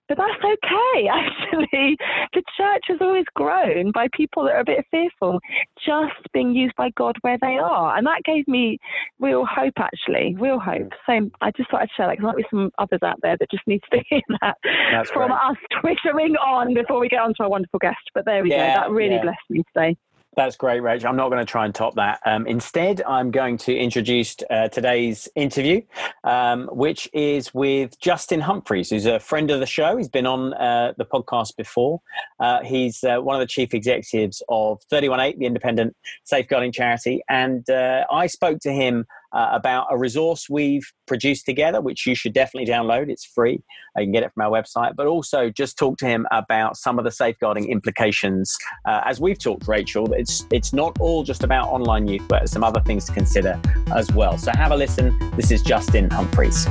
[0.08, 1.98] But that's okay, actually.
[2.34, 5.40] The church has always grown by people that are a bit fearful,
[5.84, 7.98] just being used by God where they are.
[7.98, 8.78] And that gave me
[9.20, 10.92] real hope, actually, real hope.
[11.06, 13.38] So I just thought I'd share that because there might be some others out there
[13.38, 14.58] that just need to hear that
[14.92, 15.40] that's from great.
[15.42, 17.98] us twittering on before we get on to our wonderful guest.
[18.14, 18.82] But there we yeah, go.
[18.82, 19.22] That really yeah.
[19.24, 19.96] blessed me today.
[20.38, 21.04] That's great, Rach.
[21.04, 22.22] I'm not going to try and top that.
[22.26, 25.82] Um, instead, I'm going to introduce uh, today's interview,
[26.24, 29.98] um, which is with Justin Humphreys, who's a friend of the show.
[29.98, 32.02] He's been on uh, the podcast before.
[32.40, 37.22] Uh, he's uh, one of the chief executives of 318, the independent safeguarding charity.
[37.28, 42.16] And uh, I spoke to him uh, about a resource we've produced together, which you
[42.16, 43.10] should definitely download.
[43.10, 43.62] It's free.
[43.98, 44.96] You can get it from our website.
[44.96, 48.58] But also just talk to him about some of the safeguarding implications.
[48.86, 52.64] Uh, as we've talked, Rachel, it's it's not all just about online youth, but some
[52.64, 53.60] other things to consider
[53.94, 54.38] as well.
[54.38, 55.18] So have a listen.
[55.36, 56.68] This is Justin Humphreys.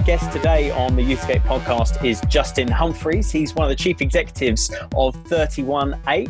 [0.00, 3.30] My my guest today on the Youthscape podcast is Justin Humphreys.
[3.30, 6.26] He's one of the chief executives of 318,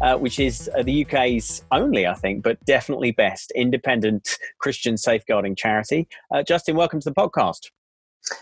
[0.00, 5.54] uh, which is uh, the UK's only, I think, but definitely best independent Christian safeguarding
[5.54, 6.08] charity.
[6.34, 7.70] Uh, Justin, welcome to the podcast.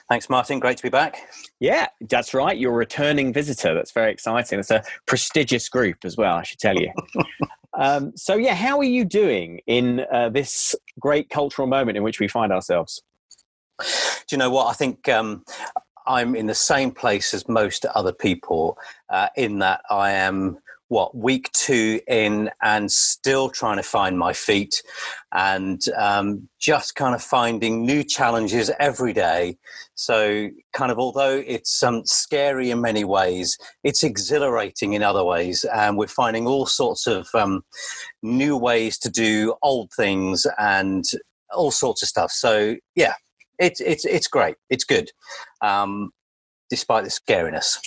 [0.09, 0.59] Thanks, Martin.
[0.61, 1.29] Great to be back.
[1.59, 2.57] Yeah, that's right.
[2.57, 3.75] You're a returning visitor.
[3.75, 4.61] That's very exciting.
[4.61, 6.91] It's a prestigious group as well, I should tell you.
[7.79, 12.19] um, so, yeah, how are you doing in uh, this great cultural moment in which
[12.19, 13.03] we find ourselves?
[13.81, 14.67] Do you know what?
[14.67, 15.45] I think um,
[16.07, 20.59] I'm in the same place as most other people uh, in that I am
[20.91, 24.83] what week two in and still trying to find my feet
[25.33, 29.57] and um, just kind of finding new challenges every day.
[29.95, 35.65] So kind of although it's um, scary in many ways it's exhilarating in other ways
[35.73, 37.63] and we're finding all sorts of um,
[38.25, 41.05] new ways to do old things and
[41.53, 42.33] all sorts of stuff.
[42.33, 43.15] So yeah
[43.61, 45.11] it's it's it's great it's good
[45.63, 46.11] um,
[46.71, 47.79] despite the scariness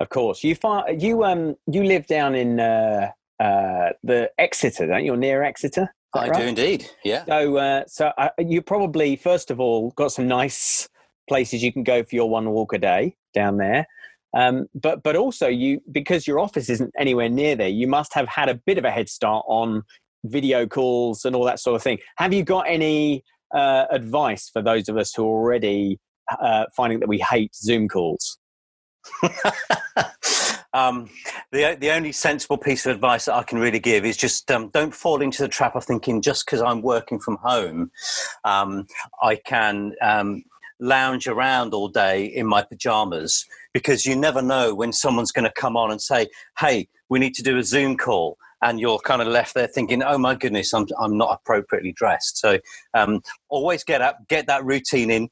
[0.00, 3.10] of course, you find you um you live down in uh,
[3.40, 5.14] uh, the Exeter, don't you?
[5.14, 5.92] Or near Exeter.
[6.14, 6.40] I right?
[6.40, 6.86] do indeed.
[7.04, 7.24] Yeah.
[7.24, 10.88] So uh, so uh, you probably first of all got some nice
[11.28, 13.86] places you can go for your one walk a day down there.
[14.36, 18.28] Um, but but also you because your office isn't anywhere near there, you must have
[18.28, 19.82] had a bit of a head start on
[20.24, 21.98] video calls and all that sort of thing.
[22.18, 25.98] Have you got any uh, advice for those of us who are already
[26.40, 28.38] uh, finding that we hate Zoom calls?
[30.72, 31.08] um,
[31.52, 34.70] the the only sensible piece of advice that I can really give is just um,
[34.70, 37.90] don't fall into the trap of thinking just because I'm working from home,
[38.44, 38.86] um,
[39.22, 40.42] I can um,
[40.80, 45.52] lounge around all day in my pajamas because you never know when someone's going to
[45.52, 49.22] come on and say, "Hey, we need to do a Zoom call." and you're kind
[49.22, 52.58] of left there thinking, "Oh my goodness, I'm I'm not appropriately dressed." So
[52.92, 55.30] um, always get up, get that routine in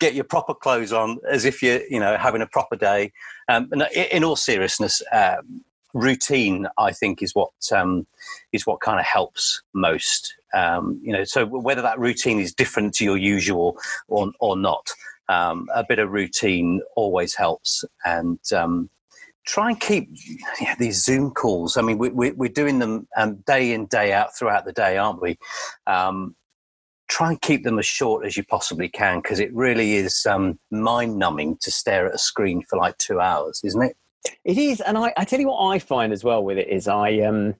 [0.00, 3.12] get your proper clothes on as if you're you know having a proper day
[3.48, 5.62] um, and in all seriousness um,
[5.94, 8.06] routine i think is what um,
[8.52, 10.34] is what kind of helps most.
[10.54, 13.76] Um, you know so whether that routine is different to your usual
[14.08, 14.90] or, or not
[15.28, 17.84] um, a bit of routine always helps.
[18.04, 18.90] And um,
[19.46, 20.08] try and keep
[20.60, 21.76] yeah, these zoom calls.
[21.76, 23.08] I mean we, we, we're doing them
[23.46, 25.38] day in day out throughout the day aren't we?
[27.06, 30.58] Try and keep them as short as you possibly can because it really is um,
[30.70, 33.96] mind numbing to stare at a screen for like two hours, isn't it?
[34.44, 36.88] It is, and I, I tell you what I find as well with it is
[36.88, 37.54] I um,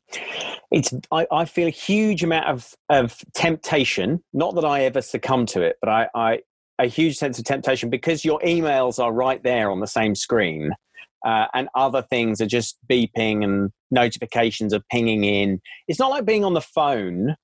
[0.70, 4.22] it's I, I feel a huge amount of of temptation.
[4.33, 6.38] Not that I ever succumb to it, but I, I
[6.79, 10.72] a huge sense of temptation because your emails are right there on the same screen.
[11.24, 15.59] Uh, and other things are just beeping and notifications are pinging in.
[15.88, 17.35] It's not like being on the phone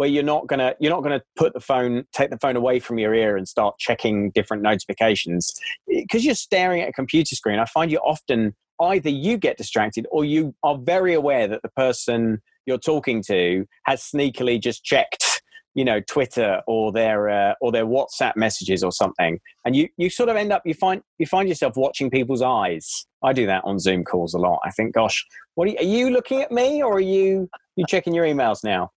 [0.00, 2.98] where you're not gonna you're not gonna put the phone take the phone away from
[2.98, 5.52] your ear and start checking different notifications.
[5.86, 10.06] Because you're staring at a computer screen i find you often either you get distracted
[10.10, 15.42] or you are very aware that the person you're talking to has sneakily just checked
[15.74, 19.38] you know twitter or their uh, or their whatsapp messages or something.
[19.66, 23.06] And you you sort of end up you find you find yourself watching people's eyes.
[23.22, 24.60] I do that on zoom calls a lot.
[24.64, 27.84] I think gosh what are you, are you looking at me or are you you
[27.86, 28.92] checking your emails now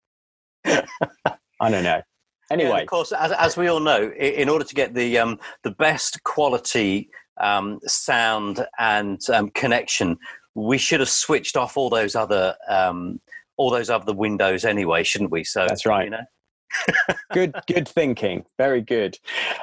[0.66, 2.02] I don't know.
[2.52, 5.40] Anyway, yeah, of course, as, as we all know, in order to get the um,
[5.64, 10.18] the best quality um, sound and um, connection,
[10.54, 13.22] we should have switched off all those other um,
[13.58, 15.44] all those other windows anyway, shouldn't we?
[15.44, 16.06] So that's right.
[16.06, 16.24] You know?
[17.34, 18.46] good, good thinking.
[18.58, 19.18] Very good.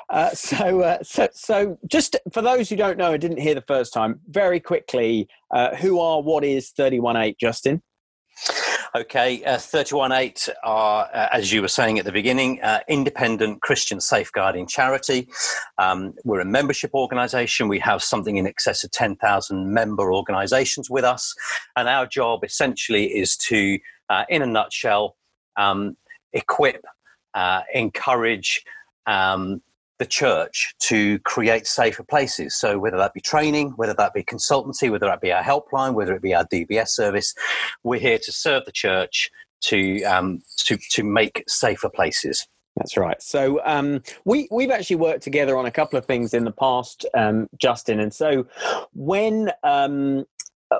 [0.08, 3.62] Uh, so, uh, so, so, just for those who don't know and didn't hear the
[3.62, 7.82] first time, very quickly, uh, who are what is thirty one eight, Justin?
[8.96, 14.00] Okay, uh, 318 are, uh, as you were saying at the beginning, uh, independent Christian
[14.00, 15.28] safeguarding charity.
[15.76, 17.68] Um, we're a membership organisation.
[17.68, 21.34] We have something in excess of 10,000 member organisations with us.
[21.76, 25.16] And our job essentially is to, uh, in a nutshell,
[25.58, 25.98] um,
[26.32, 26.82] equip,
[27.34, 28.64] uh, encourage,
[29.06, 29.60] um,
[29.98, 32.58] the church to create safer places.
[32.58, 36.14] So, whether that be training, whether that be consultancy, whether that be our helpline, whether
[36.14, 37.34] it be our DBS service,
[37.82, 39.30] we're here to serve the church
[39.62, 42.46] to um, to to make safer places.
[42.76, 43.20] That's right.
[43.20, 47.04] So um, we we've actually worked together on a couple of things in the past,
[47.16, 47.98] um, Justin.
[47.98, 48.46] And so
[48.94, 50.26] when um,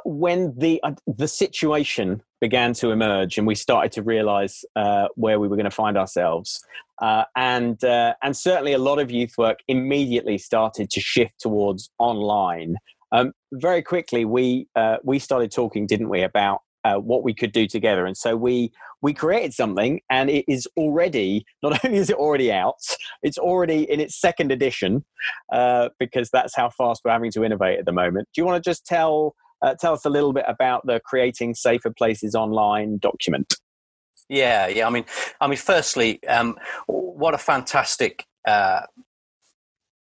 [0.05, 5.41] when the uh, the situation began to emerge and we started to realize uh, where
[5.41, 6.61] we were going to find ourselves,
[7.01, 11.91] uh, and uh, and certainly a lot of youth work immediately started to shift towards
[11.99, 12.77] online.
[13.13, 17.53] Um, very quickly, we uh, we started talking, didn't we, about uh, what we could
[17.53, 18.05] do together.
[18.05, 18.71] And so we
[19.01, 22.83] we created something, and it is already not only is it already out,
[23.23, 25.05] it's already in its second edition
[25.99, 28.29] because that's how fast we're having to innovate at the moment.
[28.35, 31.55] Do you want to just tell uh, tell us a little bit about the creating
[31.55, 33.55] safer places online document?
[34.29, 34.87] Yeah, yeah.
[34.87, 35.07] I mean,
[35.41, 38.83] I mean, firstly, um, what a fantastic uh,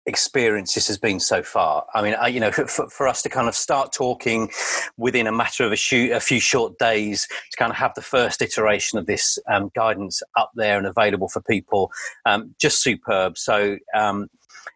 [0.06, 1.86] experience this has been so far.
[1.94, 4.50] I mean, I, you know, for, for, us to kind of start talking
[4.96, 8.02] within a matter of a, shoot, a, few short days to kind of have the
[8.02, 11.90] first iteration of this um, guidance up there and available for people,
[12.26, 13.38] um, just superb.
[13.38, 14.28] So, um,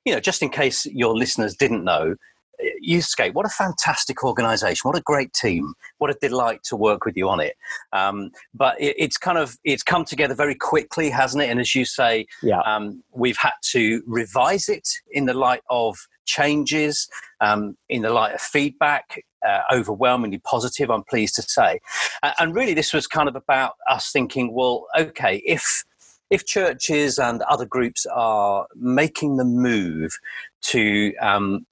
[0.05, 2.17] you know, just in case your listeners didn't know,
[2.87, 4.88] Youthscape, what a fantastic organisation!
[4.88, 5.75] What a great team!
[5.99, 7.57] What a delight to work with you on it.
[7.92, 11.51] Um, but it, it's kind of it's come together very quickly, hasn't it?
[11.51, 12.61] And as you say, yeah.
[12.61, 17.09] Um, we've had to revise it in the light of changes,
[17.40, 19.25] um, in the light of feedback.
[19.47, 21.79] Uh, overwhelmingly positive, I'm pleased to say.
[22.25, 25.85] Uh, and really, this was kind of about us thinking, well, okay, if
[26.31, 30.19] if churches and other groups are making the move
[30.62, 31.66] to um,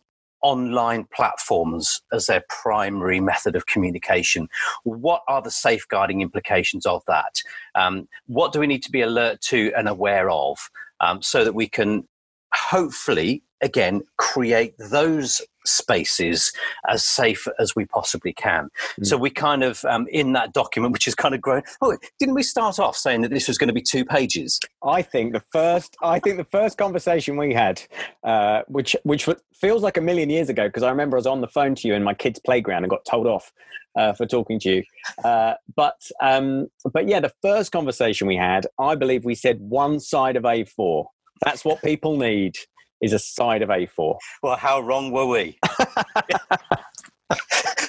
[0.44, 4.46] online platforms as their primary method of communication.
[4.84, 7.40] What are the safeguarding implications of that?
[7.74, 10.58] Um, what do we need to be alert to and aware of
[11.00, 12.06] um, so that we can
[12.54, 16.52] hopefully again create those spaces
[16.88, 18.68] as safe as we possibly can.
[19.00, 19.06] Mm.
[19.06, 22.34] so we kind of um, in that document which is kind of grown oh didn't
[22.34, 24.60] we start off saying that this was going to be two pages?
[24.82, 27.82] I think the first i think the first conversation we had
[28.24, 31.40] uh, which which feels like a million years ago because i remember i was on
[31.40, 33.52] the phone to you in my kids playground and got told off
[33.96, 34.82] uh, for talking to you.
[35.24, 39.98] Uh, but um, but yeah the first conversation we had i believe we said one
[40.00, 41.06] side of a4
[41.42, 42.56] that's what people need
[43.00, 44.16] is a side of A4.
[44.42, 45.58] Well, how wrong were we?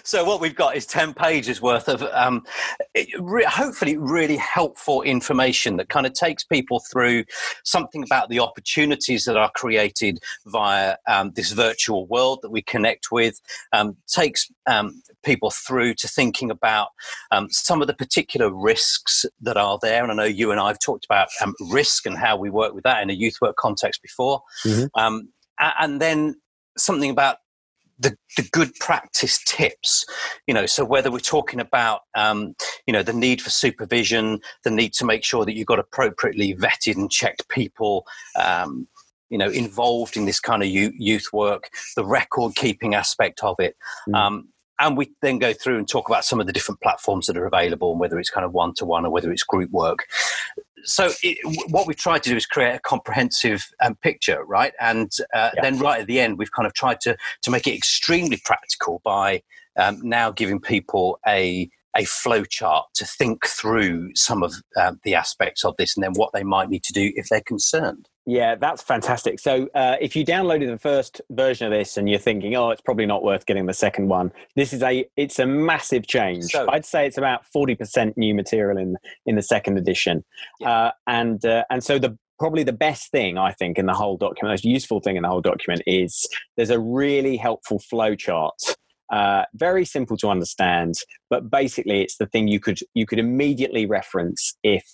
[0.03, 2.43] so what we've got is 10 pages worth of um,
[3.19, 7.23] re- hopefully really helpful information that kind of takes people through
[7.63, 13.11] something about the opportunities that are created via um, this virtual world that we connect
[13.11, 13.39] with
[13.73, 16.89] um, takes um, people through to thinking about
[17.31, 20.67] um, some of the particular risks that are there and i know you and i
[20.67, 23.55] have talked about um, risk and how we work with that in a youth work
[23.57, 25.17] context before mm-hmm.
[25.59, 26.35] and then
[26.77, 27.37] something about
[27.97, 30.05] the, the good practice tips
[30.47, 32.53] you know so whether we're talking about um,
[32.85, 36.53] you know the need for supervision the need to make sure that you've got appropriately
[36.55, 38.05] vetted and checked people
[38.41, 38.87] um,
[39.29, 43.75] you know involved in this kind of youth work the record keeping aspect of it
[44.09, 44.15] mm.
[44.15, 47.37] um, and we then go through and talk about some of the different platforms that
[47.37, 50.07] are available and whether it's kind of one to one or whether it's group work
[50.85, 51.37] so it,
[51.71, 54.73] what we've tried to do is create a comprehensive um, picture, right?
[54.79, 55.61] And uh, yeah.
[55.61, 59.01] then right at the end, we've kind of tried to to make it extremely practical
[59.03, 59.41] by
[59.77, 65.15] um, now giving people a a flow chart to think through some of um, the
[65.15, 68.07] aspects of this and then what they might need to do if they're concerned.
[68.27, 69.39] Yeah, that's fantastic.
[69.39, 72.81] So, uh, if you downloaded the first version of this and you're thinking, "Oh, it's
[72.81, 76.45] probably not worth getting the second one," this is a it's a massive change.
[76.45, 80.23] So, I'd say it's about forty percent new material in in the second edition,
[80.59, 80.69] yeah.
[80.69, 84.17] uh, and uh, and so the probably the best thing I think in the whole
[84.17, 88.59] document, most useful thing in the whole document is there's a really helpful flow chart
[89.11, 90.95] uh, very simple to understand,
[91.29, 94.85] but basically it's the thing you could you could immediately reference if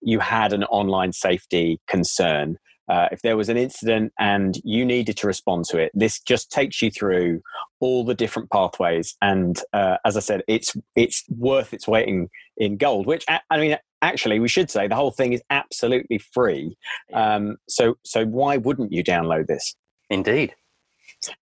[0.00, 2.56] you had an online safety concern.
[2.88, 6.50] Uh, if there was an incident and you needed to respond to it, this just
[6.50, 7.40] takes you through
[7.80, 9.16] all the different pathways.
[9.20, 13.06] And uh, as I said, it's it's worth its weight in, in gold.
[13.06, 16.76] Which I mean, actually, we should say the whole thing is absolutely free.
[17.12, 19.74] Um, so so why wouldn't you download this?
[20.10, 20.54] Indeed.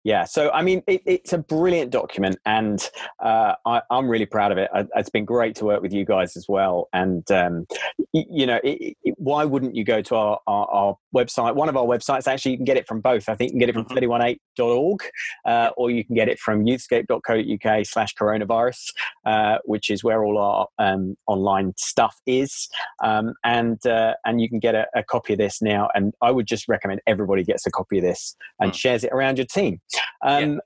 [0.04, 2.80] Yeah, so I mean, it, it's a brilliant document, and
[3.22, 4.70] uh, I, am really proud of it.
[4.96, 6.88] It's been great to work with you guys as well.
[6.94, 7.66] And um,
[8.14, 11.56] you know, it, it, why wouldn't you go to our, our, our, website?
[11.56, 13.28] One of our websites, actually, you can get it from both.
[13.30, 13.98] I think you can get it from mm-hmm.
[13.98, 15.00] thirtyoneeight.org,
[15.46, 18.94] uh, or you can get it from youthscape.co.uk/slash coronavirus,
[19.26, 22.70] uh, which is where all our um, online stuff is.
[23.04, 25.90] Um, and uh, and you can get a, a, copy of this now.
[25.96, 28.76] And I would just recommend everybody gets a copy of this and mm.
[28.76, 29.82] shares it around your team team.
[30.26, 30.60] Um, yeah.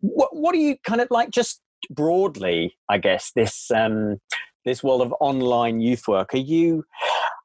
[0.00, 1.30] What What do you kind of like?
[1.30, 4.18] Just broadly, I guess this um,
[4.64, 6.34] this world of online youth work.
[6.34, 6.84] Are you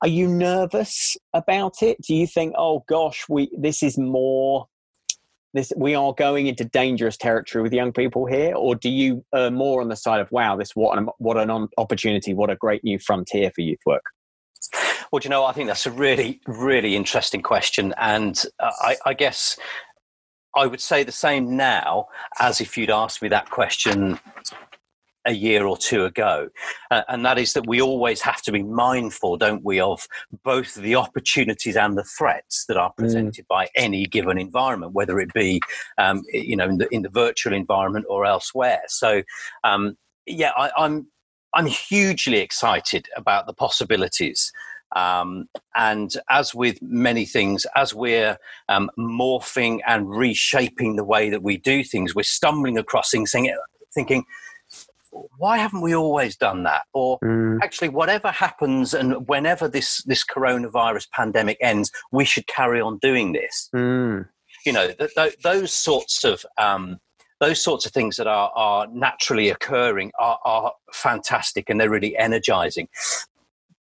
[0.02, 1.98] are you nervous about it?
[2.02, 4.68] Do you think, oh gosh, we this is more
[5.54, 9.50] this we are going into dangerous territory with young people here, or do you uh,
[9.50, 12.84] more on the side of wow, this what an what an opportunity, what a great
[12.84, 14.04] new frontier for youth work?
[15.12, 19.14] Well, you know, I think that's a really, really interesting question, and uh, I, I,
[19.14, 19.58] guess
[20.56, 22.08] I would say the same now
[22.40, 24.20] as if you'd asked me that question
[25.26, 26.50] a year or two ago,
[26.92, 30.06] uh, and that is that we always have to be mindful, don't we, of
[30.44, 32.98] both the opportunities and the threats that are mm.
[32.98, 33.48] presented mm.
[33.48, 35.62] by any given environment, whether it be,
[35.98, 38.82] um, you know, in the, in the virtual environment or elsewhere.
[38.88, 39.24] So,
[39.64, 41.08] um, yeah, I, I'm
[41.54, 44.52] I'm hugely excited about the possibilities.
[44.96, 48.38] Um, and as with many things, as we're
[48.70, 53.34] um, morphing and reshaping the way that we do things, we're stumbling across things,
[53.94, 54.26] thinking,
[55.38, 56.84] why haven't we always done that?
[56.94, 57.60] Or mm.
[57.62, 63.34] actually, whatever happens and whenever this, this coronavirus pandemic ends, we should carry on doing
[63.34, 63.70] this.
[63.76, 64.28] Mm.
[64.66, 67.00] You know, th- th- those sorts of um,
[67.40, 72.16] those sorts of things that are, are naturally occurring are, are fantastic and they're really
[72.18, 72.88] energizing.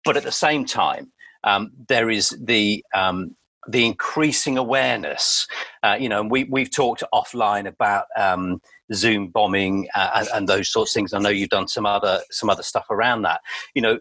[0.09, 1.11] But at the same time,
[1.43, 3.35] um, there is the um,
[3.67, 5.45] the increasing awareness.
[5.83, 8.59] Uh, you know, we we've talked offline about um,
[8.91, 11.13] Zoom bombing uh, and, and, those sorts of things.
[11.13, 13.41] I know you've done some other some other stuff around that.
[13.75, 13.99] You know,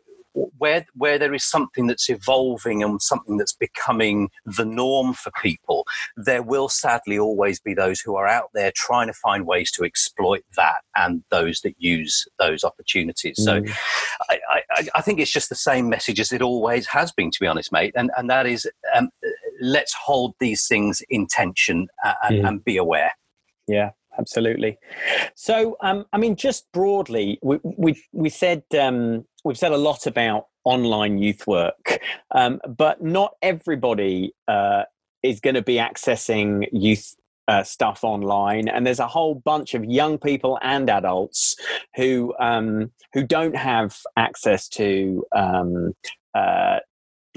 [0.58, 5.86] where where there is something that's evolving and something that's becoming the norm for people,
[6.16, 9.84] there will sadly always be those who are out there trying to find ways to
[9.84, 13.38] exploit that and those that use those opportunities.
[13.38, 13.44] Mm.
[13.44, 13.74] So
[14.28, 17.40] I, I, I, think it's just the same message as it always has been, to
[17.40, 17.94] be honest, mate.
[17.96, 19.10] And and that is um,
[19.60, 22.48] let's hold these things in tension uh, and, mm.
[22.48, 23.12] and be aware.
[23.66, 24.78] Yeah, absolutely.
[25.34, 30.06] So, um, I mean, just broadly, we we, we said um, we've said a lot
[30.06, 32.00] about online youth work,
[32.34, 34.84] um, but not everybody uh,
[35.22, 37.14] is going to be accessing youth
[37.48, 41.56] uh, stuff online, and there's a whole bunch of young people and adults
[41.96, 45.94] who um, who don't have access to um,
[46.34, 46.78] uh,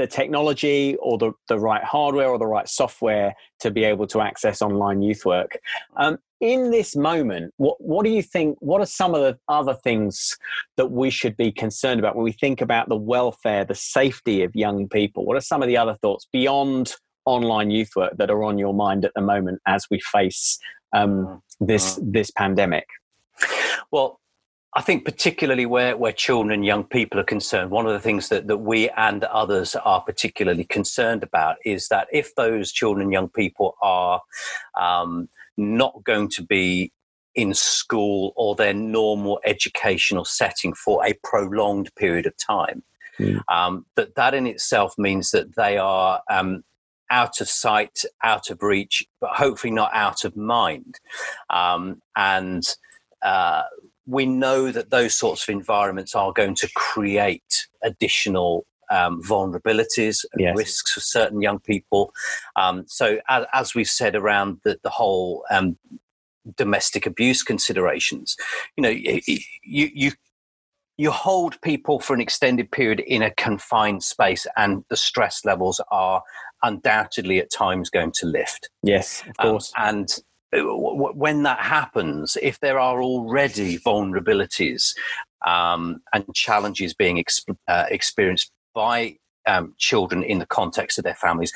[0.01, 4.19] the technology or the, the right hardware or the right software to be able to
[4.19, 5.59] access online youth work.
[5.97, 8.57] Um, in this moment, what, what do you think?
[8.59, 10.37] What are some of the other things
[10.77, 14.55] that we should be concerned about when we think about the welfare, the safety of
[14.55, 15.23] young people?
[15.23, 16.95] What are some of the other thoughts beyond
[17.25, 20.57] online youth work that are on your mind at the moment as we face
[20.93, 22.11] um, this mm-hmm.
[22.11, 22.87] this pandemic?
[23.91, 24.20] Well,
[24.73, 28.29] I think particularly where, where children and young people are concerned, one of the things
[28.29, 33.11] that, that we and others are particularly concerned about is that if those children and
[33.11, 34.21] young people are
[34.79, 36.91] um, not going to be
[37.35, 42.83] in school or their normal educational setting for a prolonged period of time.
[43.19, 43.41] Mm.
[43.49, 46.63] Um, that that in itself means that they are um,
[47.09, 50.99] out of sight, out of reach, but hopefully not out of mind.
[51.49, 52.63] Um, and
[53.21, 53.63] uh,
[54.05, 60.41] we know that those sorts of environments are going to create additional um, vulnerabilities and
[60.41, 60.57] yes.
[60.57, 62.11] risks for certain young people.
[62.55, 65.77] Um, so, as, as, we've said around the, the whole um,
[66.57, 68.35] domestic abuse considerations,
[68.75, 69.21] you know, you,
[69.63, 70.11] you
[70.97, 75.81] you hold people for an extended period in a confined space, and the stress levels
[75.89, 76.21] are
[76.63, 78.69] undoubtedly at times going to lift.
[78.83, 79.73] Yes, of course.
[79.77, 80.21] Um, and uh,
[80.53, 84.93] when that happens, if there are already vulnerabilities
[85.45, 91.15] um, and challenges being exp- uh, experienced by um, children in the context of their
[91.15, 91.53] families,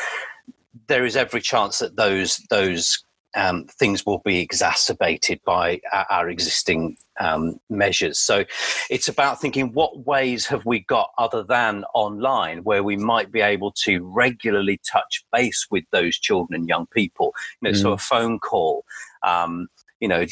[0.88, 3.04] there is every chance that those those
[3.36, 8.18] um, things will be exacerbated by our, our existing um, measures.
[8.18, 8.46] So
[8.90, 13.42] it's about thinking what ways have we got other than online where we might be
[13.42, 17.34] able to regularly touch base with those children and young people.
[17.62, 17.82] You know, mm.
[17.82, 18.86] so a phone call.
[19.24, 19.68] Um,
[20.02, 20.26] you know,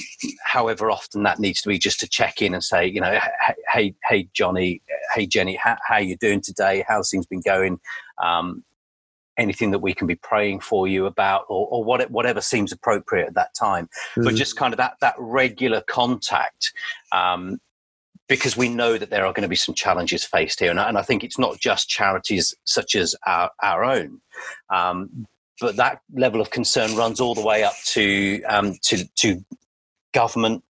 [0.43, 3.17] however often that needs to be, just to check in and say, you know,
[3.71, 4.81] hey, hey, Johnny,
[5.15, 6.83] hey, Jenny, how, how are you doing today?
[6.87, 7.79] How's things been going?
[8.21, 8.63] Um,
[9.37, 13.27] anything that we can be praying for you about or, or what, whatever seems appropriate
[13.27, 14.23] at that time mm-hmm.
[14.23, 16.73] but just kind of that that regular contact
[17.11, 17.59] um,
[18.27, 20.97] because we know that there are going to be some challenges faced here and, and
[20.97, 24.21] i think it's not just charities such as our, our own
[24.69, 25.27] um,
[25.59, 29.43] but that level of concern runs all the way up to um, to, to
[30.13, 30.63] government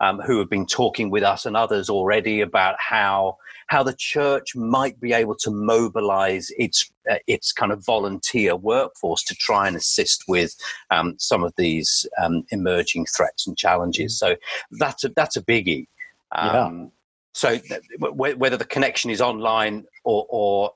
[0.00, 3.36] um, who have been talking with us and others already about how
[3.68, 9.22] how the church might be able to mobilize its uh, its kind of volunteer workforce
[9.24, 10.54] to try and assist with
[10.90, 14.18] um, some of these um, emerging threats and challenges.
[14.18, 14.36] So
[14.72, 15.86] that's a that's a biggie.
[16.32, 16.86] Um, yeah.
[17.34, 20.70] So th- w- whether the connection is online or, or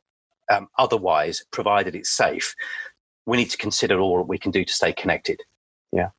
[0.51, 2.55] um, otherwise, provided it's safe,
[3.27, 5.41] we need to consider all that we can do to stay connected.
[5.93, 6.11] Yeah,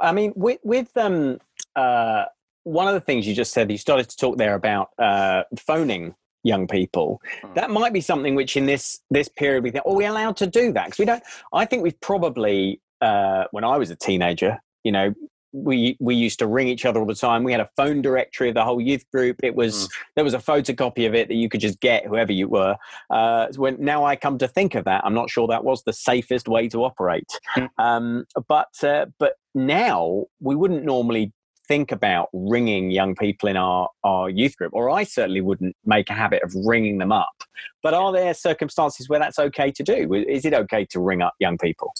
[0.00, 1.38] I mean, with, with um,
[1.74, 2.26] uh,
[2.64, 6.14] one of the things you just said, you started to talk there about uh, phoning
[6.44, 7.20] young people.
[7.42, 7.54] Hmm.
[7.54, 10.46] That might be something which in this this period we think, oh, we're allowed to
[10.46, 11.22] do that because we don't.
[11.52, 15.14] I think we've probably, uh, when I was a teenager, you know,
[15.52, 17.44] we we used to ring each other all the time.
[17.44, 19.36] We had a phone directory of the whole youth group.
[19.42, 19.88] It was mm.
[20.16, 22.76] there was a photocopy of it that you could just get whoever you were.
[23.10, 25.92] Uh, when now I come to think of that, I'm not sure that was the
[25.92, 27.30] safest way to operate.
[27.56, 27.68] Mm.
[27.78, 31.32] Um, but uh, but now we wouldn't normally
[31.68, 36.10] think about ringing young people in our, our youth group, or I certainly wouldn't make
[36.10, 37.44] a habit of ringing them up.
[37.82, 40.12] But are there circumstances where that's okay to do?
[40.14, 41.94] Is it okay to ring up young people?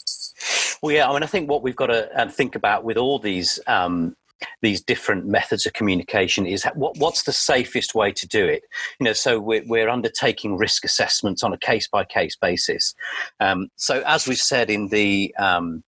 [0.82, 3.18] Well, yeah, I mean, I think what we've got to um, think about with all
[3.18, 4.16] these um,
[4.60, 8.64] these different methods of communication is what, what's the safest way to do it
[8.98, 12.92] you know so we're, we're undertaking risk assessments on a case by case basis
[13.38, 15.84] um, so as we've said in the um,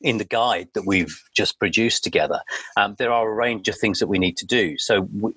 [0.00, 2.40] in the guide that we've just produced together,
[2.76, 4.78] um, there are a range of things that we need to do.
[4.78, 5.34] So, w-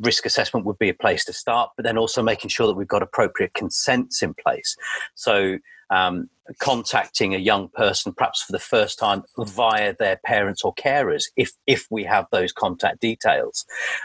[0.00, 2.88] risk assessment would be a place to start, but then also making sure that we've
[2.88, 4.76] got appropriate consents in place.
[5.14, 5.58] So,
[5.90, 6.28] um,
[6.58, 11.52] contacting a young person, perhaps for the first time, via their parents or carers, if
[11.66, 13.64] if we have those contact details,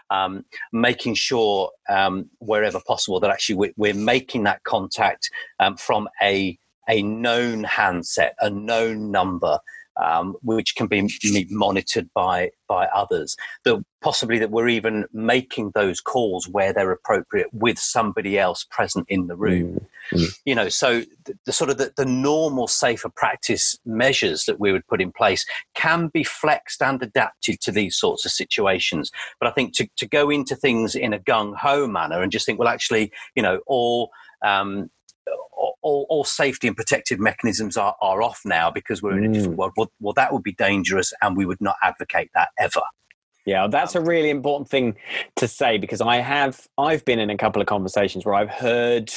[0.10, 5.30] um, making sure um, wherever possible that actually we're, making that contact
[5.60, 6.58] um, from a
[6.90, 9.60] a known handset, a known number,
[10.02, 11.08] um, which can be
[11.50, 13.36] monitored by by others.
[13.66, 19.06] That possibly that we're even making those calls where they're appropriate with somebody else present
[19.10, 19.86] in the room.
[20.12, 20.26] Mm-hmm.
[20.46, 24.74] You know, so the, the sort of the, the, normal safer practice measures that we
[24.74, 29.12] would put in place can be flexed and adapted to these sorts of situations.
[29.40, 32.46] But I think to, to go into things in a gung ho manner and just
[32.46, 34.12] think, well, actually, you know, all
[34.44, 34.90] um,
[35.84, 39.56] all, all, safety and protective mechanisms are, are off now because we're in a different
[39.56, 39.58] mm.
[39.58, 39.74] world.
[39.78, 42.82] Well, well, that would be dangerous, and we would not advocate that ever.
[43.46, 44.96] Yeah, that's a really important thing
[45.36, 49.12] to say because I have I've been in a couple of conversations where I've heard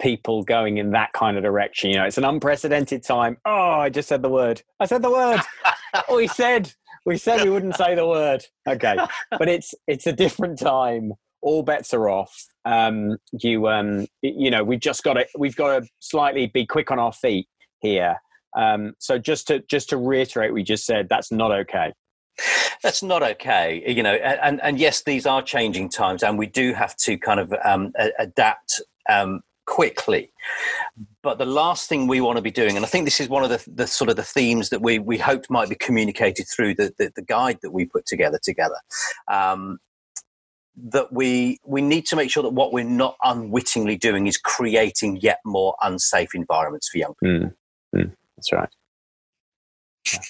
[0.00, 1.90] people going in that kind of direction.
[1.90, 3.38] You know, it's an unprecedented time.
[3.44, 4.62] Oh, I just said the word.
[4.78, 5.40] I said the word.
[6.14, 6.72] we said
[7.04, 8.44] we said we wouldn't say the word.
[8.68, 8.96] Okay,
[9.30, 11.12] but it's it's a different time
[11.42, 12.46] all bets are off.
[12.64, 16.90] Um, you um, you know we've just got to we've got to slightly be quick
[16.90, 17.48] on our feet
[17.80, 18.16] here.
[18.56, 21.92] Um, so just to just to reiterate, we just said that's not okay.
[22.82, 24.14] That's not okay, you know.
[24.14, 27.92] And and yes, these are changing times, and we do have to kind of um,
[28.18, 30.32] adapt um, quickly.
[31.22, 33.44] But the last thing we want to be doing, and I think this is one
[33.44, 36.74] of the, the sort of the themes that we, we hoped might be communicated through
[36.74, 38.76] the, the, the guide that we put together together,
[39.28, 39.78] um,
[40.76, 45.18] that we we need to make sure that what we're not unwittingly doing is creating
[45.20, 47.50] yet more unsafe environments for young people.
[47.50, 47.54] Mm,
[47.94, 48.68] mm, that's right.
[50.12, 50.20] Yeah.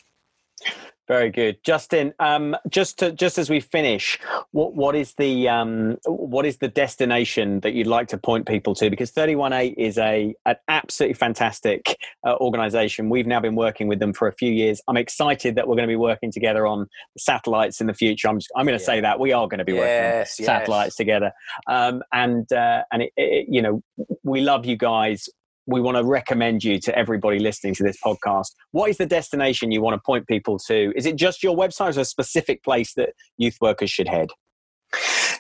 [1.09, 2.15] Very good, Justin.
[2.21, 4.21] Um, just to, just as we finish,
[4.53, 8.73] what what is the um, what is the destination that you'd like to point people
[8.77, 8.89] to?
[8.89, 13.11] Because Thirty One Eight is a an absolutely fantastic uh, organisation.
[13.11, 14.81] We've now been working with them for a few years.
[14.87, 16.87] I'm excited that we're going to be working together on
[17.19, 18.29] satellites in the future.
[18.29, 18.87] I'm just, I'm going to yeah.
[18.87, 20.97] say that we are going to be working yes, on satellites yes.
[20.97, 21.33] together.
[21.67, 23.83] Um, and uh, and it, it, you know
[24.23, 25.29] we love you guys
[25.67, 28.49] we want to recommend you to everybody listening to this podcast.
[28.73, 30.93] What is the destination you want to point people to?
[30.97, 34.31] Is it just your website or a specific place that youth workers should head?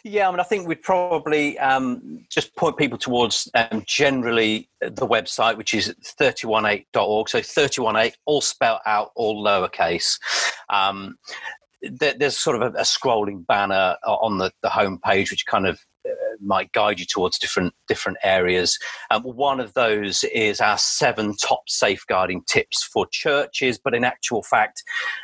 [0.04, 5.06] Yeah, I mean, I think we'd probably um, just point people towards um, generally the
[5.06, 7.28] website, which is thirtyoneeight.org.
[7.28, 10.18] So 318, all spelled out, all lowercase.
[10.68, 11.18] Um,
[11.82, 15.80] there's sort of a, a, scrolling banner on the, the homepage, which kind of
[16.42, 18.78] might guide you towards different different areas.
[19.10, 24.42] Um, one of those is our seven top safeguarding tips for churches, but in actual
[24.42, 24.82] fact,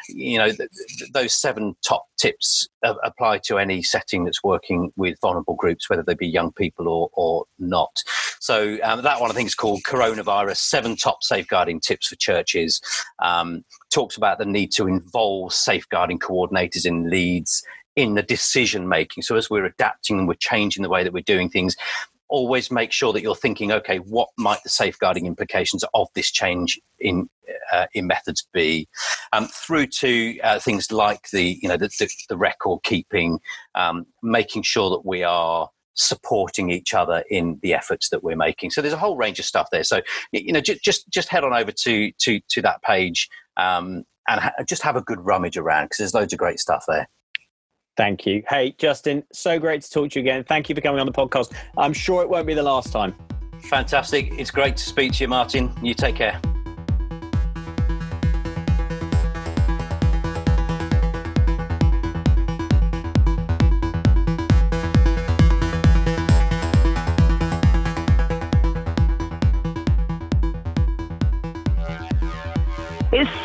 [0.09, 5.19] you know, th- th- those seven top tips apply to any setting that's working with
[5.21, 8.03] vulnerable groups, whether they be young people or, or not.
[8.41, 12.81] So um, that one I think is called Coronavirus Seven Top Safeguarding Tips for Churches.
[13.21, 17.63] Um, talks about the need to involve safeguarding coordinators in leads
[17.99, 19.25] in the decision making.
[19.25, 21.75] So as we're adapting and we're changing the way that we're doing things,
[22.29, 26.79] always make sure that you're thinking, okay, what might the safeguarding implications of this change
[27.01, 27.29] in
[27.73, 28.89] uh, in methods be?
[29.33, 33.41] Um, through to uh, things like the you know the, the, the record keeping,
[33.75, 38.71] um, making sure that we are supporting each other in the efforts that we're making.
[38.71, 39.83] So there's a whole range of stuff there.
[39.83, 43.29] So you know just just, just head on over to to to that page.
[43.57, 46.85] Um, and ha- just have a good rummage around because there's loads of great stuff
[46.87, 47.09] there.
[47.99, 48.45] Thank you.
[48.49, 50.45] Hey, Justin, so great to talk to you again.
[50.45, 51.53] Thank you for coming on the podcast.
[51.77, 53.13] I'm sure it won't be the last time.
[53.65, 54.33] Fantastic.
[54.39, 55.75] It's great to speak to you, Martin.
[55.83, 56.41] You take care.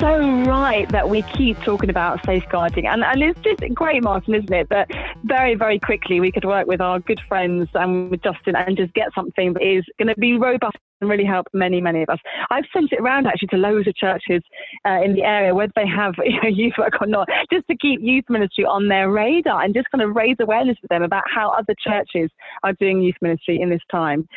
[0.03, 2.85] So right that we keep talking about safeguarding.
[2.87, 4.67] And, and it's just great, Martin, isn't it?
[4.67, 4.91] That
[5.23, 8.93] very, very quickly we could work with our good friends and with Justin and just
[8.95, 12.19] get something that is going to be robust and really help many, many of us.
[12.49, 14.41] I've sent it around actually to loads of churches
[14.85, 17.77] uh, in the area, whether they have you know, youth work or not, just to
[17.77, 21.23] keep youth ministry on their radar and just kind of raise awareness with them about
[21.33, 22.29] how other churches
[22.63, 24.27] are doing youth ministry in this time.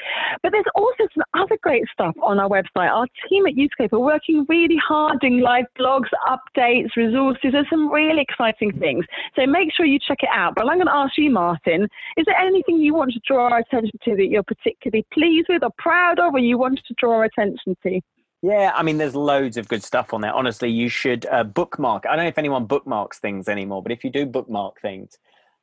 [0.42, 2.90] But there's also some other great stuff on our website.
[2.90, 7.50] Our team at Youthscape are working really hard doing live blogs, updates, resources.
[7.52, 9.04] There's some really exciting things.
[9.36, 10.54] So make sure you check it out.
[10.56, 13.58] But I'm going to ask you, Martin, is there anything you want to draw our
[13.58, 17.22] attention to that you're particularly pleased with or proud of, or you want to draw
[17.22, 18.00] attention to?
[18.42, 20.32] Yeah, I mean, there's loads of good stuff on there.
[20.32, 22.04] Honestly, you should uh, bookmark.
[22.06, 25.18] I don't know if anyone bookmarks things anymore, but if you do bookmark things,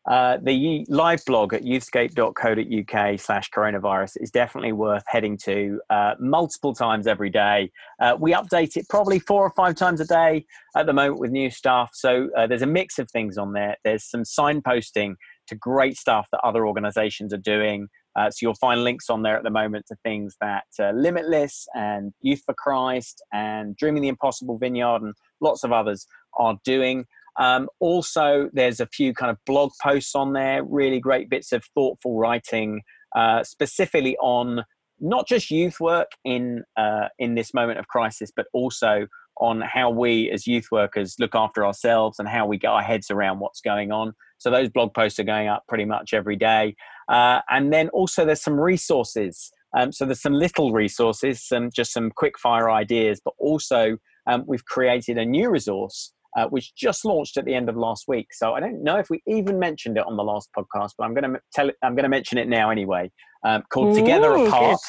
[0.10, 6.74] uh, the live blog at youthscape.co.uk slash coronavirus is definitely worth heading to uh, multiple
[6.74, 7.72] times every day.
[8.02, 11.32] Uh, we update it probably four or five times a day at the moment with
[11.32, 11.92] new stuff.
[11.94, 13.78] So uh, there's a mix of things on there.
[13.86, 15.16] There's some signposting
[15.48, 17.88] to great stuff that other organizations are doing.
[18.16, 21.68] Uh, so you'll find links on there at the moment to things that uh, Limitless
[21.76, 26.08] and Youth for Christ and Dreaming the Impossible Vineyard and lots of others
[26.38, 27.06] are doing.
[27.40, 31.64] Um, also, there's a few kind of blog posts on there, really great bits of
[31.74, 32.82] thoughtful writing,
[33.16, 34.64] uh, specifically on
[35.00, 39.08] not just youth work in uh, in this moment of crisis, but also
[39.38, 43.10] on how we as youth workers look after ourselves and how we get our heads
[43.10, 44.14] around what's going on.
[44.44, 46.76] So those blog posts are going up pretty much every day.
[47.08, 49.52] Uh, and then also there's some resources.
[49.78, 54.44] Um, so there's some little resources, some just some quick fire ideas, but also um,
[54.46, 58.28] we've created a new resource uh, which just launched at the end of last week.
[58.34, 61.14] So I don't know if we even mentioned it on the last podcast, but I'm
[61.14, 63.12] going to tell it, I'm going to mention it now anyway.
[63.46, 64.80] Um, called Ooh, Together Apart.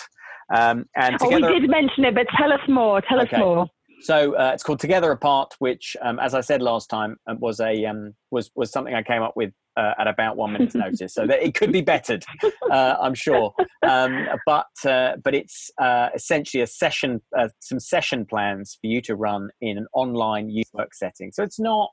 [0.55, 3.01] Um, and together, oh, we did mention it, but tell us more.
[3.03, 3.37] Tell okay.
[3.37, 3.67] us more.
[4.05, 7.59] So uh, it's called Together Apart, which, um, as I said last time, uh, was
[7.59, 11.15] a um, was was something I came up with uh, at about one minute's notice,
[11.15, 12.23] so that it could be bettered,
[12.71, 13.55] uh, I'm sure.
[13.83, 17.23] Um, but uh, but it's uh, essentially a session,
[17.61, 21.33] some session plans for you to run in an online youth work setting.
[21.33, 21.89] So it's not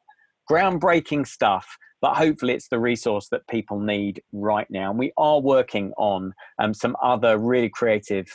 [0.51, 4.89] groundbreaking stuff, but hopefully it's the resource that people need right now.
[4.89, 8.25] And we are working on um, some other really creative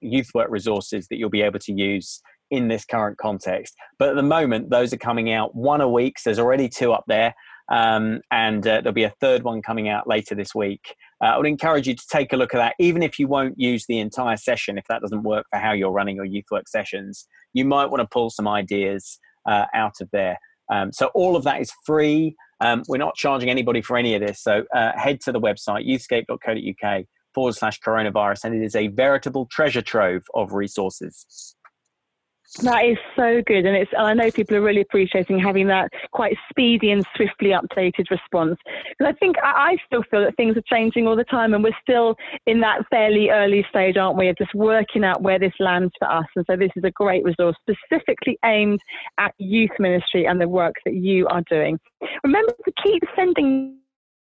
[0.00, 3.74] youth work resources that you'll be able to use in this current context.
[3.98, 6.18] But at the moment, those are coming out one a week.
[6.18, 7.34] So there's already two up there.
[7.70, 10.94] Um, and uh, there'll be a third one coming out later this week.
[11.22, 13.58] Uh, I would encourage you to take a look at that, even if you won't
[13.58, 16.68] use the entire session, if that doesn't work for how you're running your youth work
[16.68, 17.28] sessions.
[17.52, 20.38] You might want to pull some ideas uh, out of there.
[20.72, 22.34] Um, so all of that is free.
[22.60, 24.42] Um, we're not charging anybody for any of this.
[24.42, 29.46] So uh, head to the website, youthscape.co.uk forward slash coronavirus, and it is a veritable
[29.46, 31.56] treasure trove of resources.
[32.58, 33.92] That is so good, and it's.
[33.96, 38.58] And I know people are really appreciating having that quite speedy and swiftly updated response.
[38.64, 41.62] Because I think I, I still feel that things are changing all the time, and
[41.62, 45.52] we're still in that fairly early stage, aren't we, of just working out where this
[45.60, 46.26] lands for us.
[46.34, 48.80] And so this is a great resource specifically aimed
[49.18, 51.78] at youth ministry and the work that you are doing.
[52.24, 53.79] Remember to keep sending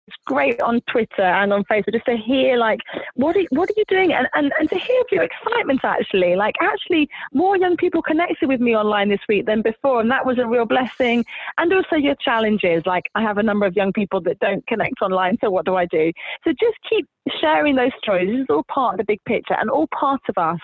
[0.07, 2.79] it's great on Twitter and on Facebook just to hear like
[3.15, 4.13] what are, what are you doing?
[4.13, 6.35] And, and, and to hear your excitement actually.
[6.35, 10.25] Like actually more young people connected with me online this week than before and that
[10.25, 11.25] was a real blessing.
[11.57, 12.83] And also your challenges.
[12.85, 15.75] Like I have a number of young people that don't connect online so what do
[15.75, 16.11] I do?
[16.43, 17.07] So just keep
[17.41, 18.29] sharing those stories.
[18.29, 20.59] This is all part of the big picture and all part of us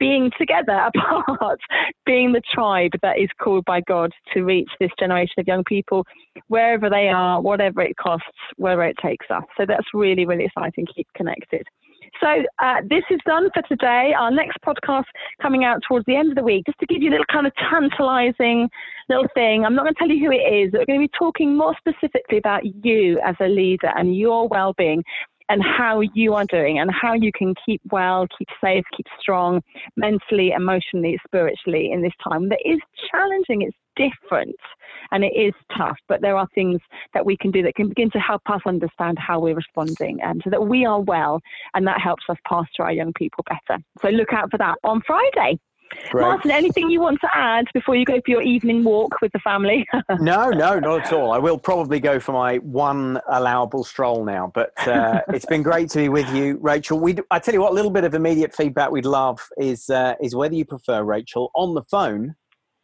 [0.00, 1.60] being together apart,
[2.04, 6.04] being the tribe that is called by God to reach this generation of young people
[6.48, 8.26] wherever they are, whatever it costs,
[8.56, 9.44] wherever it takes us.
[9.56, 10.86] So that's really, really exciting.
[10.96, 11.66] Keep connected.
[12.20, 12.26] So
[12.58, 14.12] uh, this is done for today.
[14.18, 15.04] Our next podcast
[15.40, 17.46] coming out towards the end of the week, just to give you a little kind
[17.46, 18.68] of tantalizing
[19.08, 19.64] little thing.
[19.64, 20.72] I'm not going to tell you who it is.
[20.72, 25.02] We're going to be talking more specifically about you as a leader and your well-being
[25.50, 29.60] and how you are doing and how you can keep well, keep safe, keep strong
[29.96, 32.78] mentally, emotionally, spiritually in this time that is
[33.10, 33.62] challenging.
[33.62, 34.56] It's different
[35.10, 36.80] and it is tough, but there are things
[37.14, 40.40] that we can do that can begin to help us understand how we're responding and
[40.44, 41.40] so that we are well
[41.74, 43.82] and that helps us pastor our young people better.
[44.02, 45.58] So look out for that on Friday.
[46.10, 46.22] Great.
[46.22, 49.38] Martin, anything you want to add before you go for your evening walk with the
[49.40, 49.86] family?
[50.20, 51.32] no, no, not at all.
[51.32, 55.90] I will probably go for my one allowable stroll now, but uh, it's been great
[55.90, 56.98] to be with you, Rachel.
[56.98, 60.14] We, I tell you what, a little bit of immediate feedback we'd love is uh,
[60.20, 62.34] is whether you prefer Rachel on the phone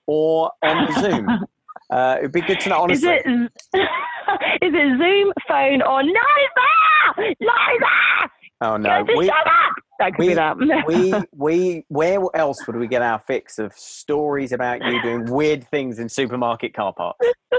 [0.07, 1.28] or on Zoom.
[1.88, 3.09] Uh, it'd be good to know honestly.
[3.09, 6.16] Is it, is it Zoom, phone, or Liza?
[7.16, 8.05] Liza!
[8.61, 9.30] Oh no, we,
[10.18, 10.34] We-
[10.86, 15.66] we we where else would we get our fix of stories about you doing weird
[15.68, 17.26] things in supermarket car parks?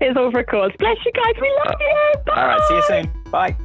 [0.00, 0.72] it's all for a cause.
[0.78, 1.34] Bless you guys.
[1.40, 2.12] We love you.
[2.26, 2.32] Bye.
[2.40, 3.22] All right, see you soon.
[3.30, 3.56] Bye.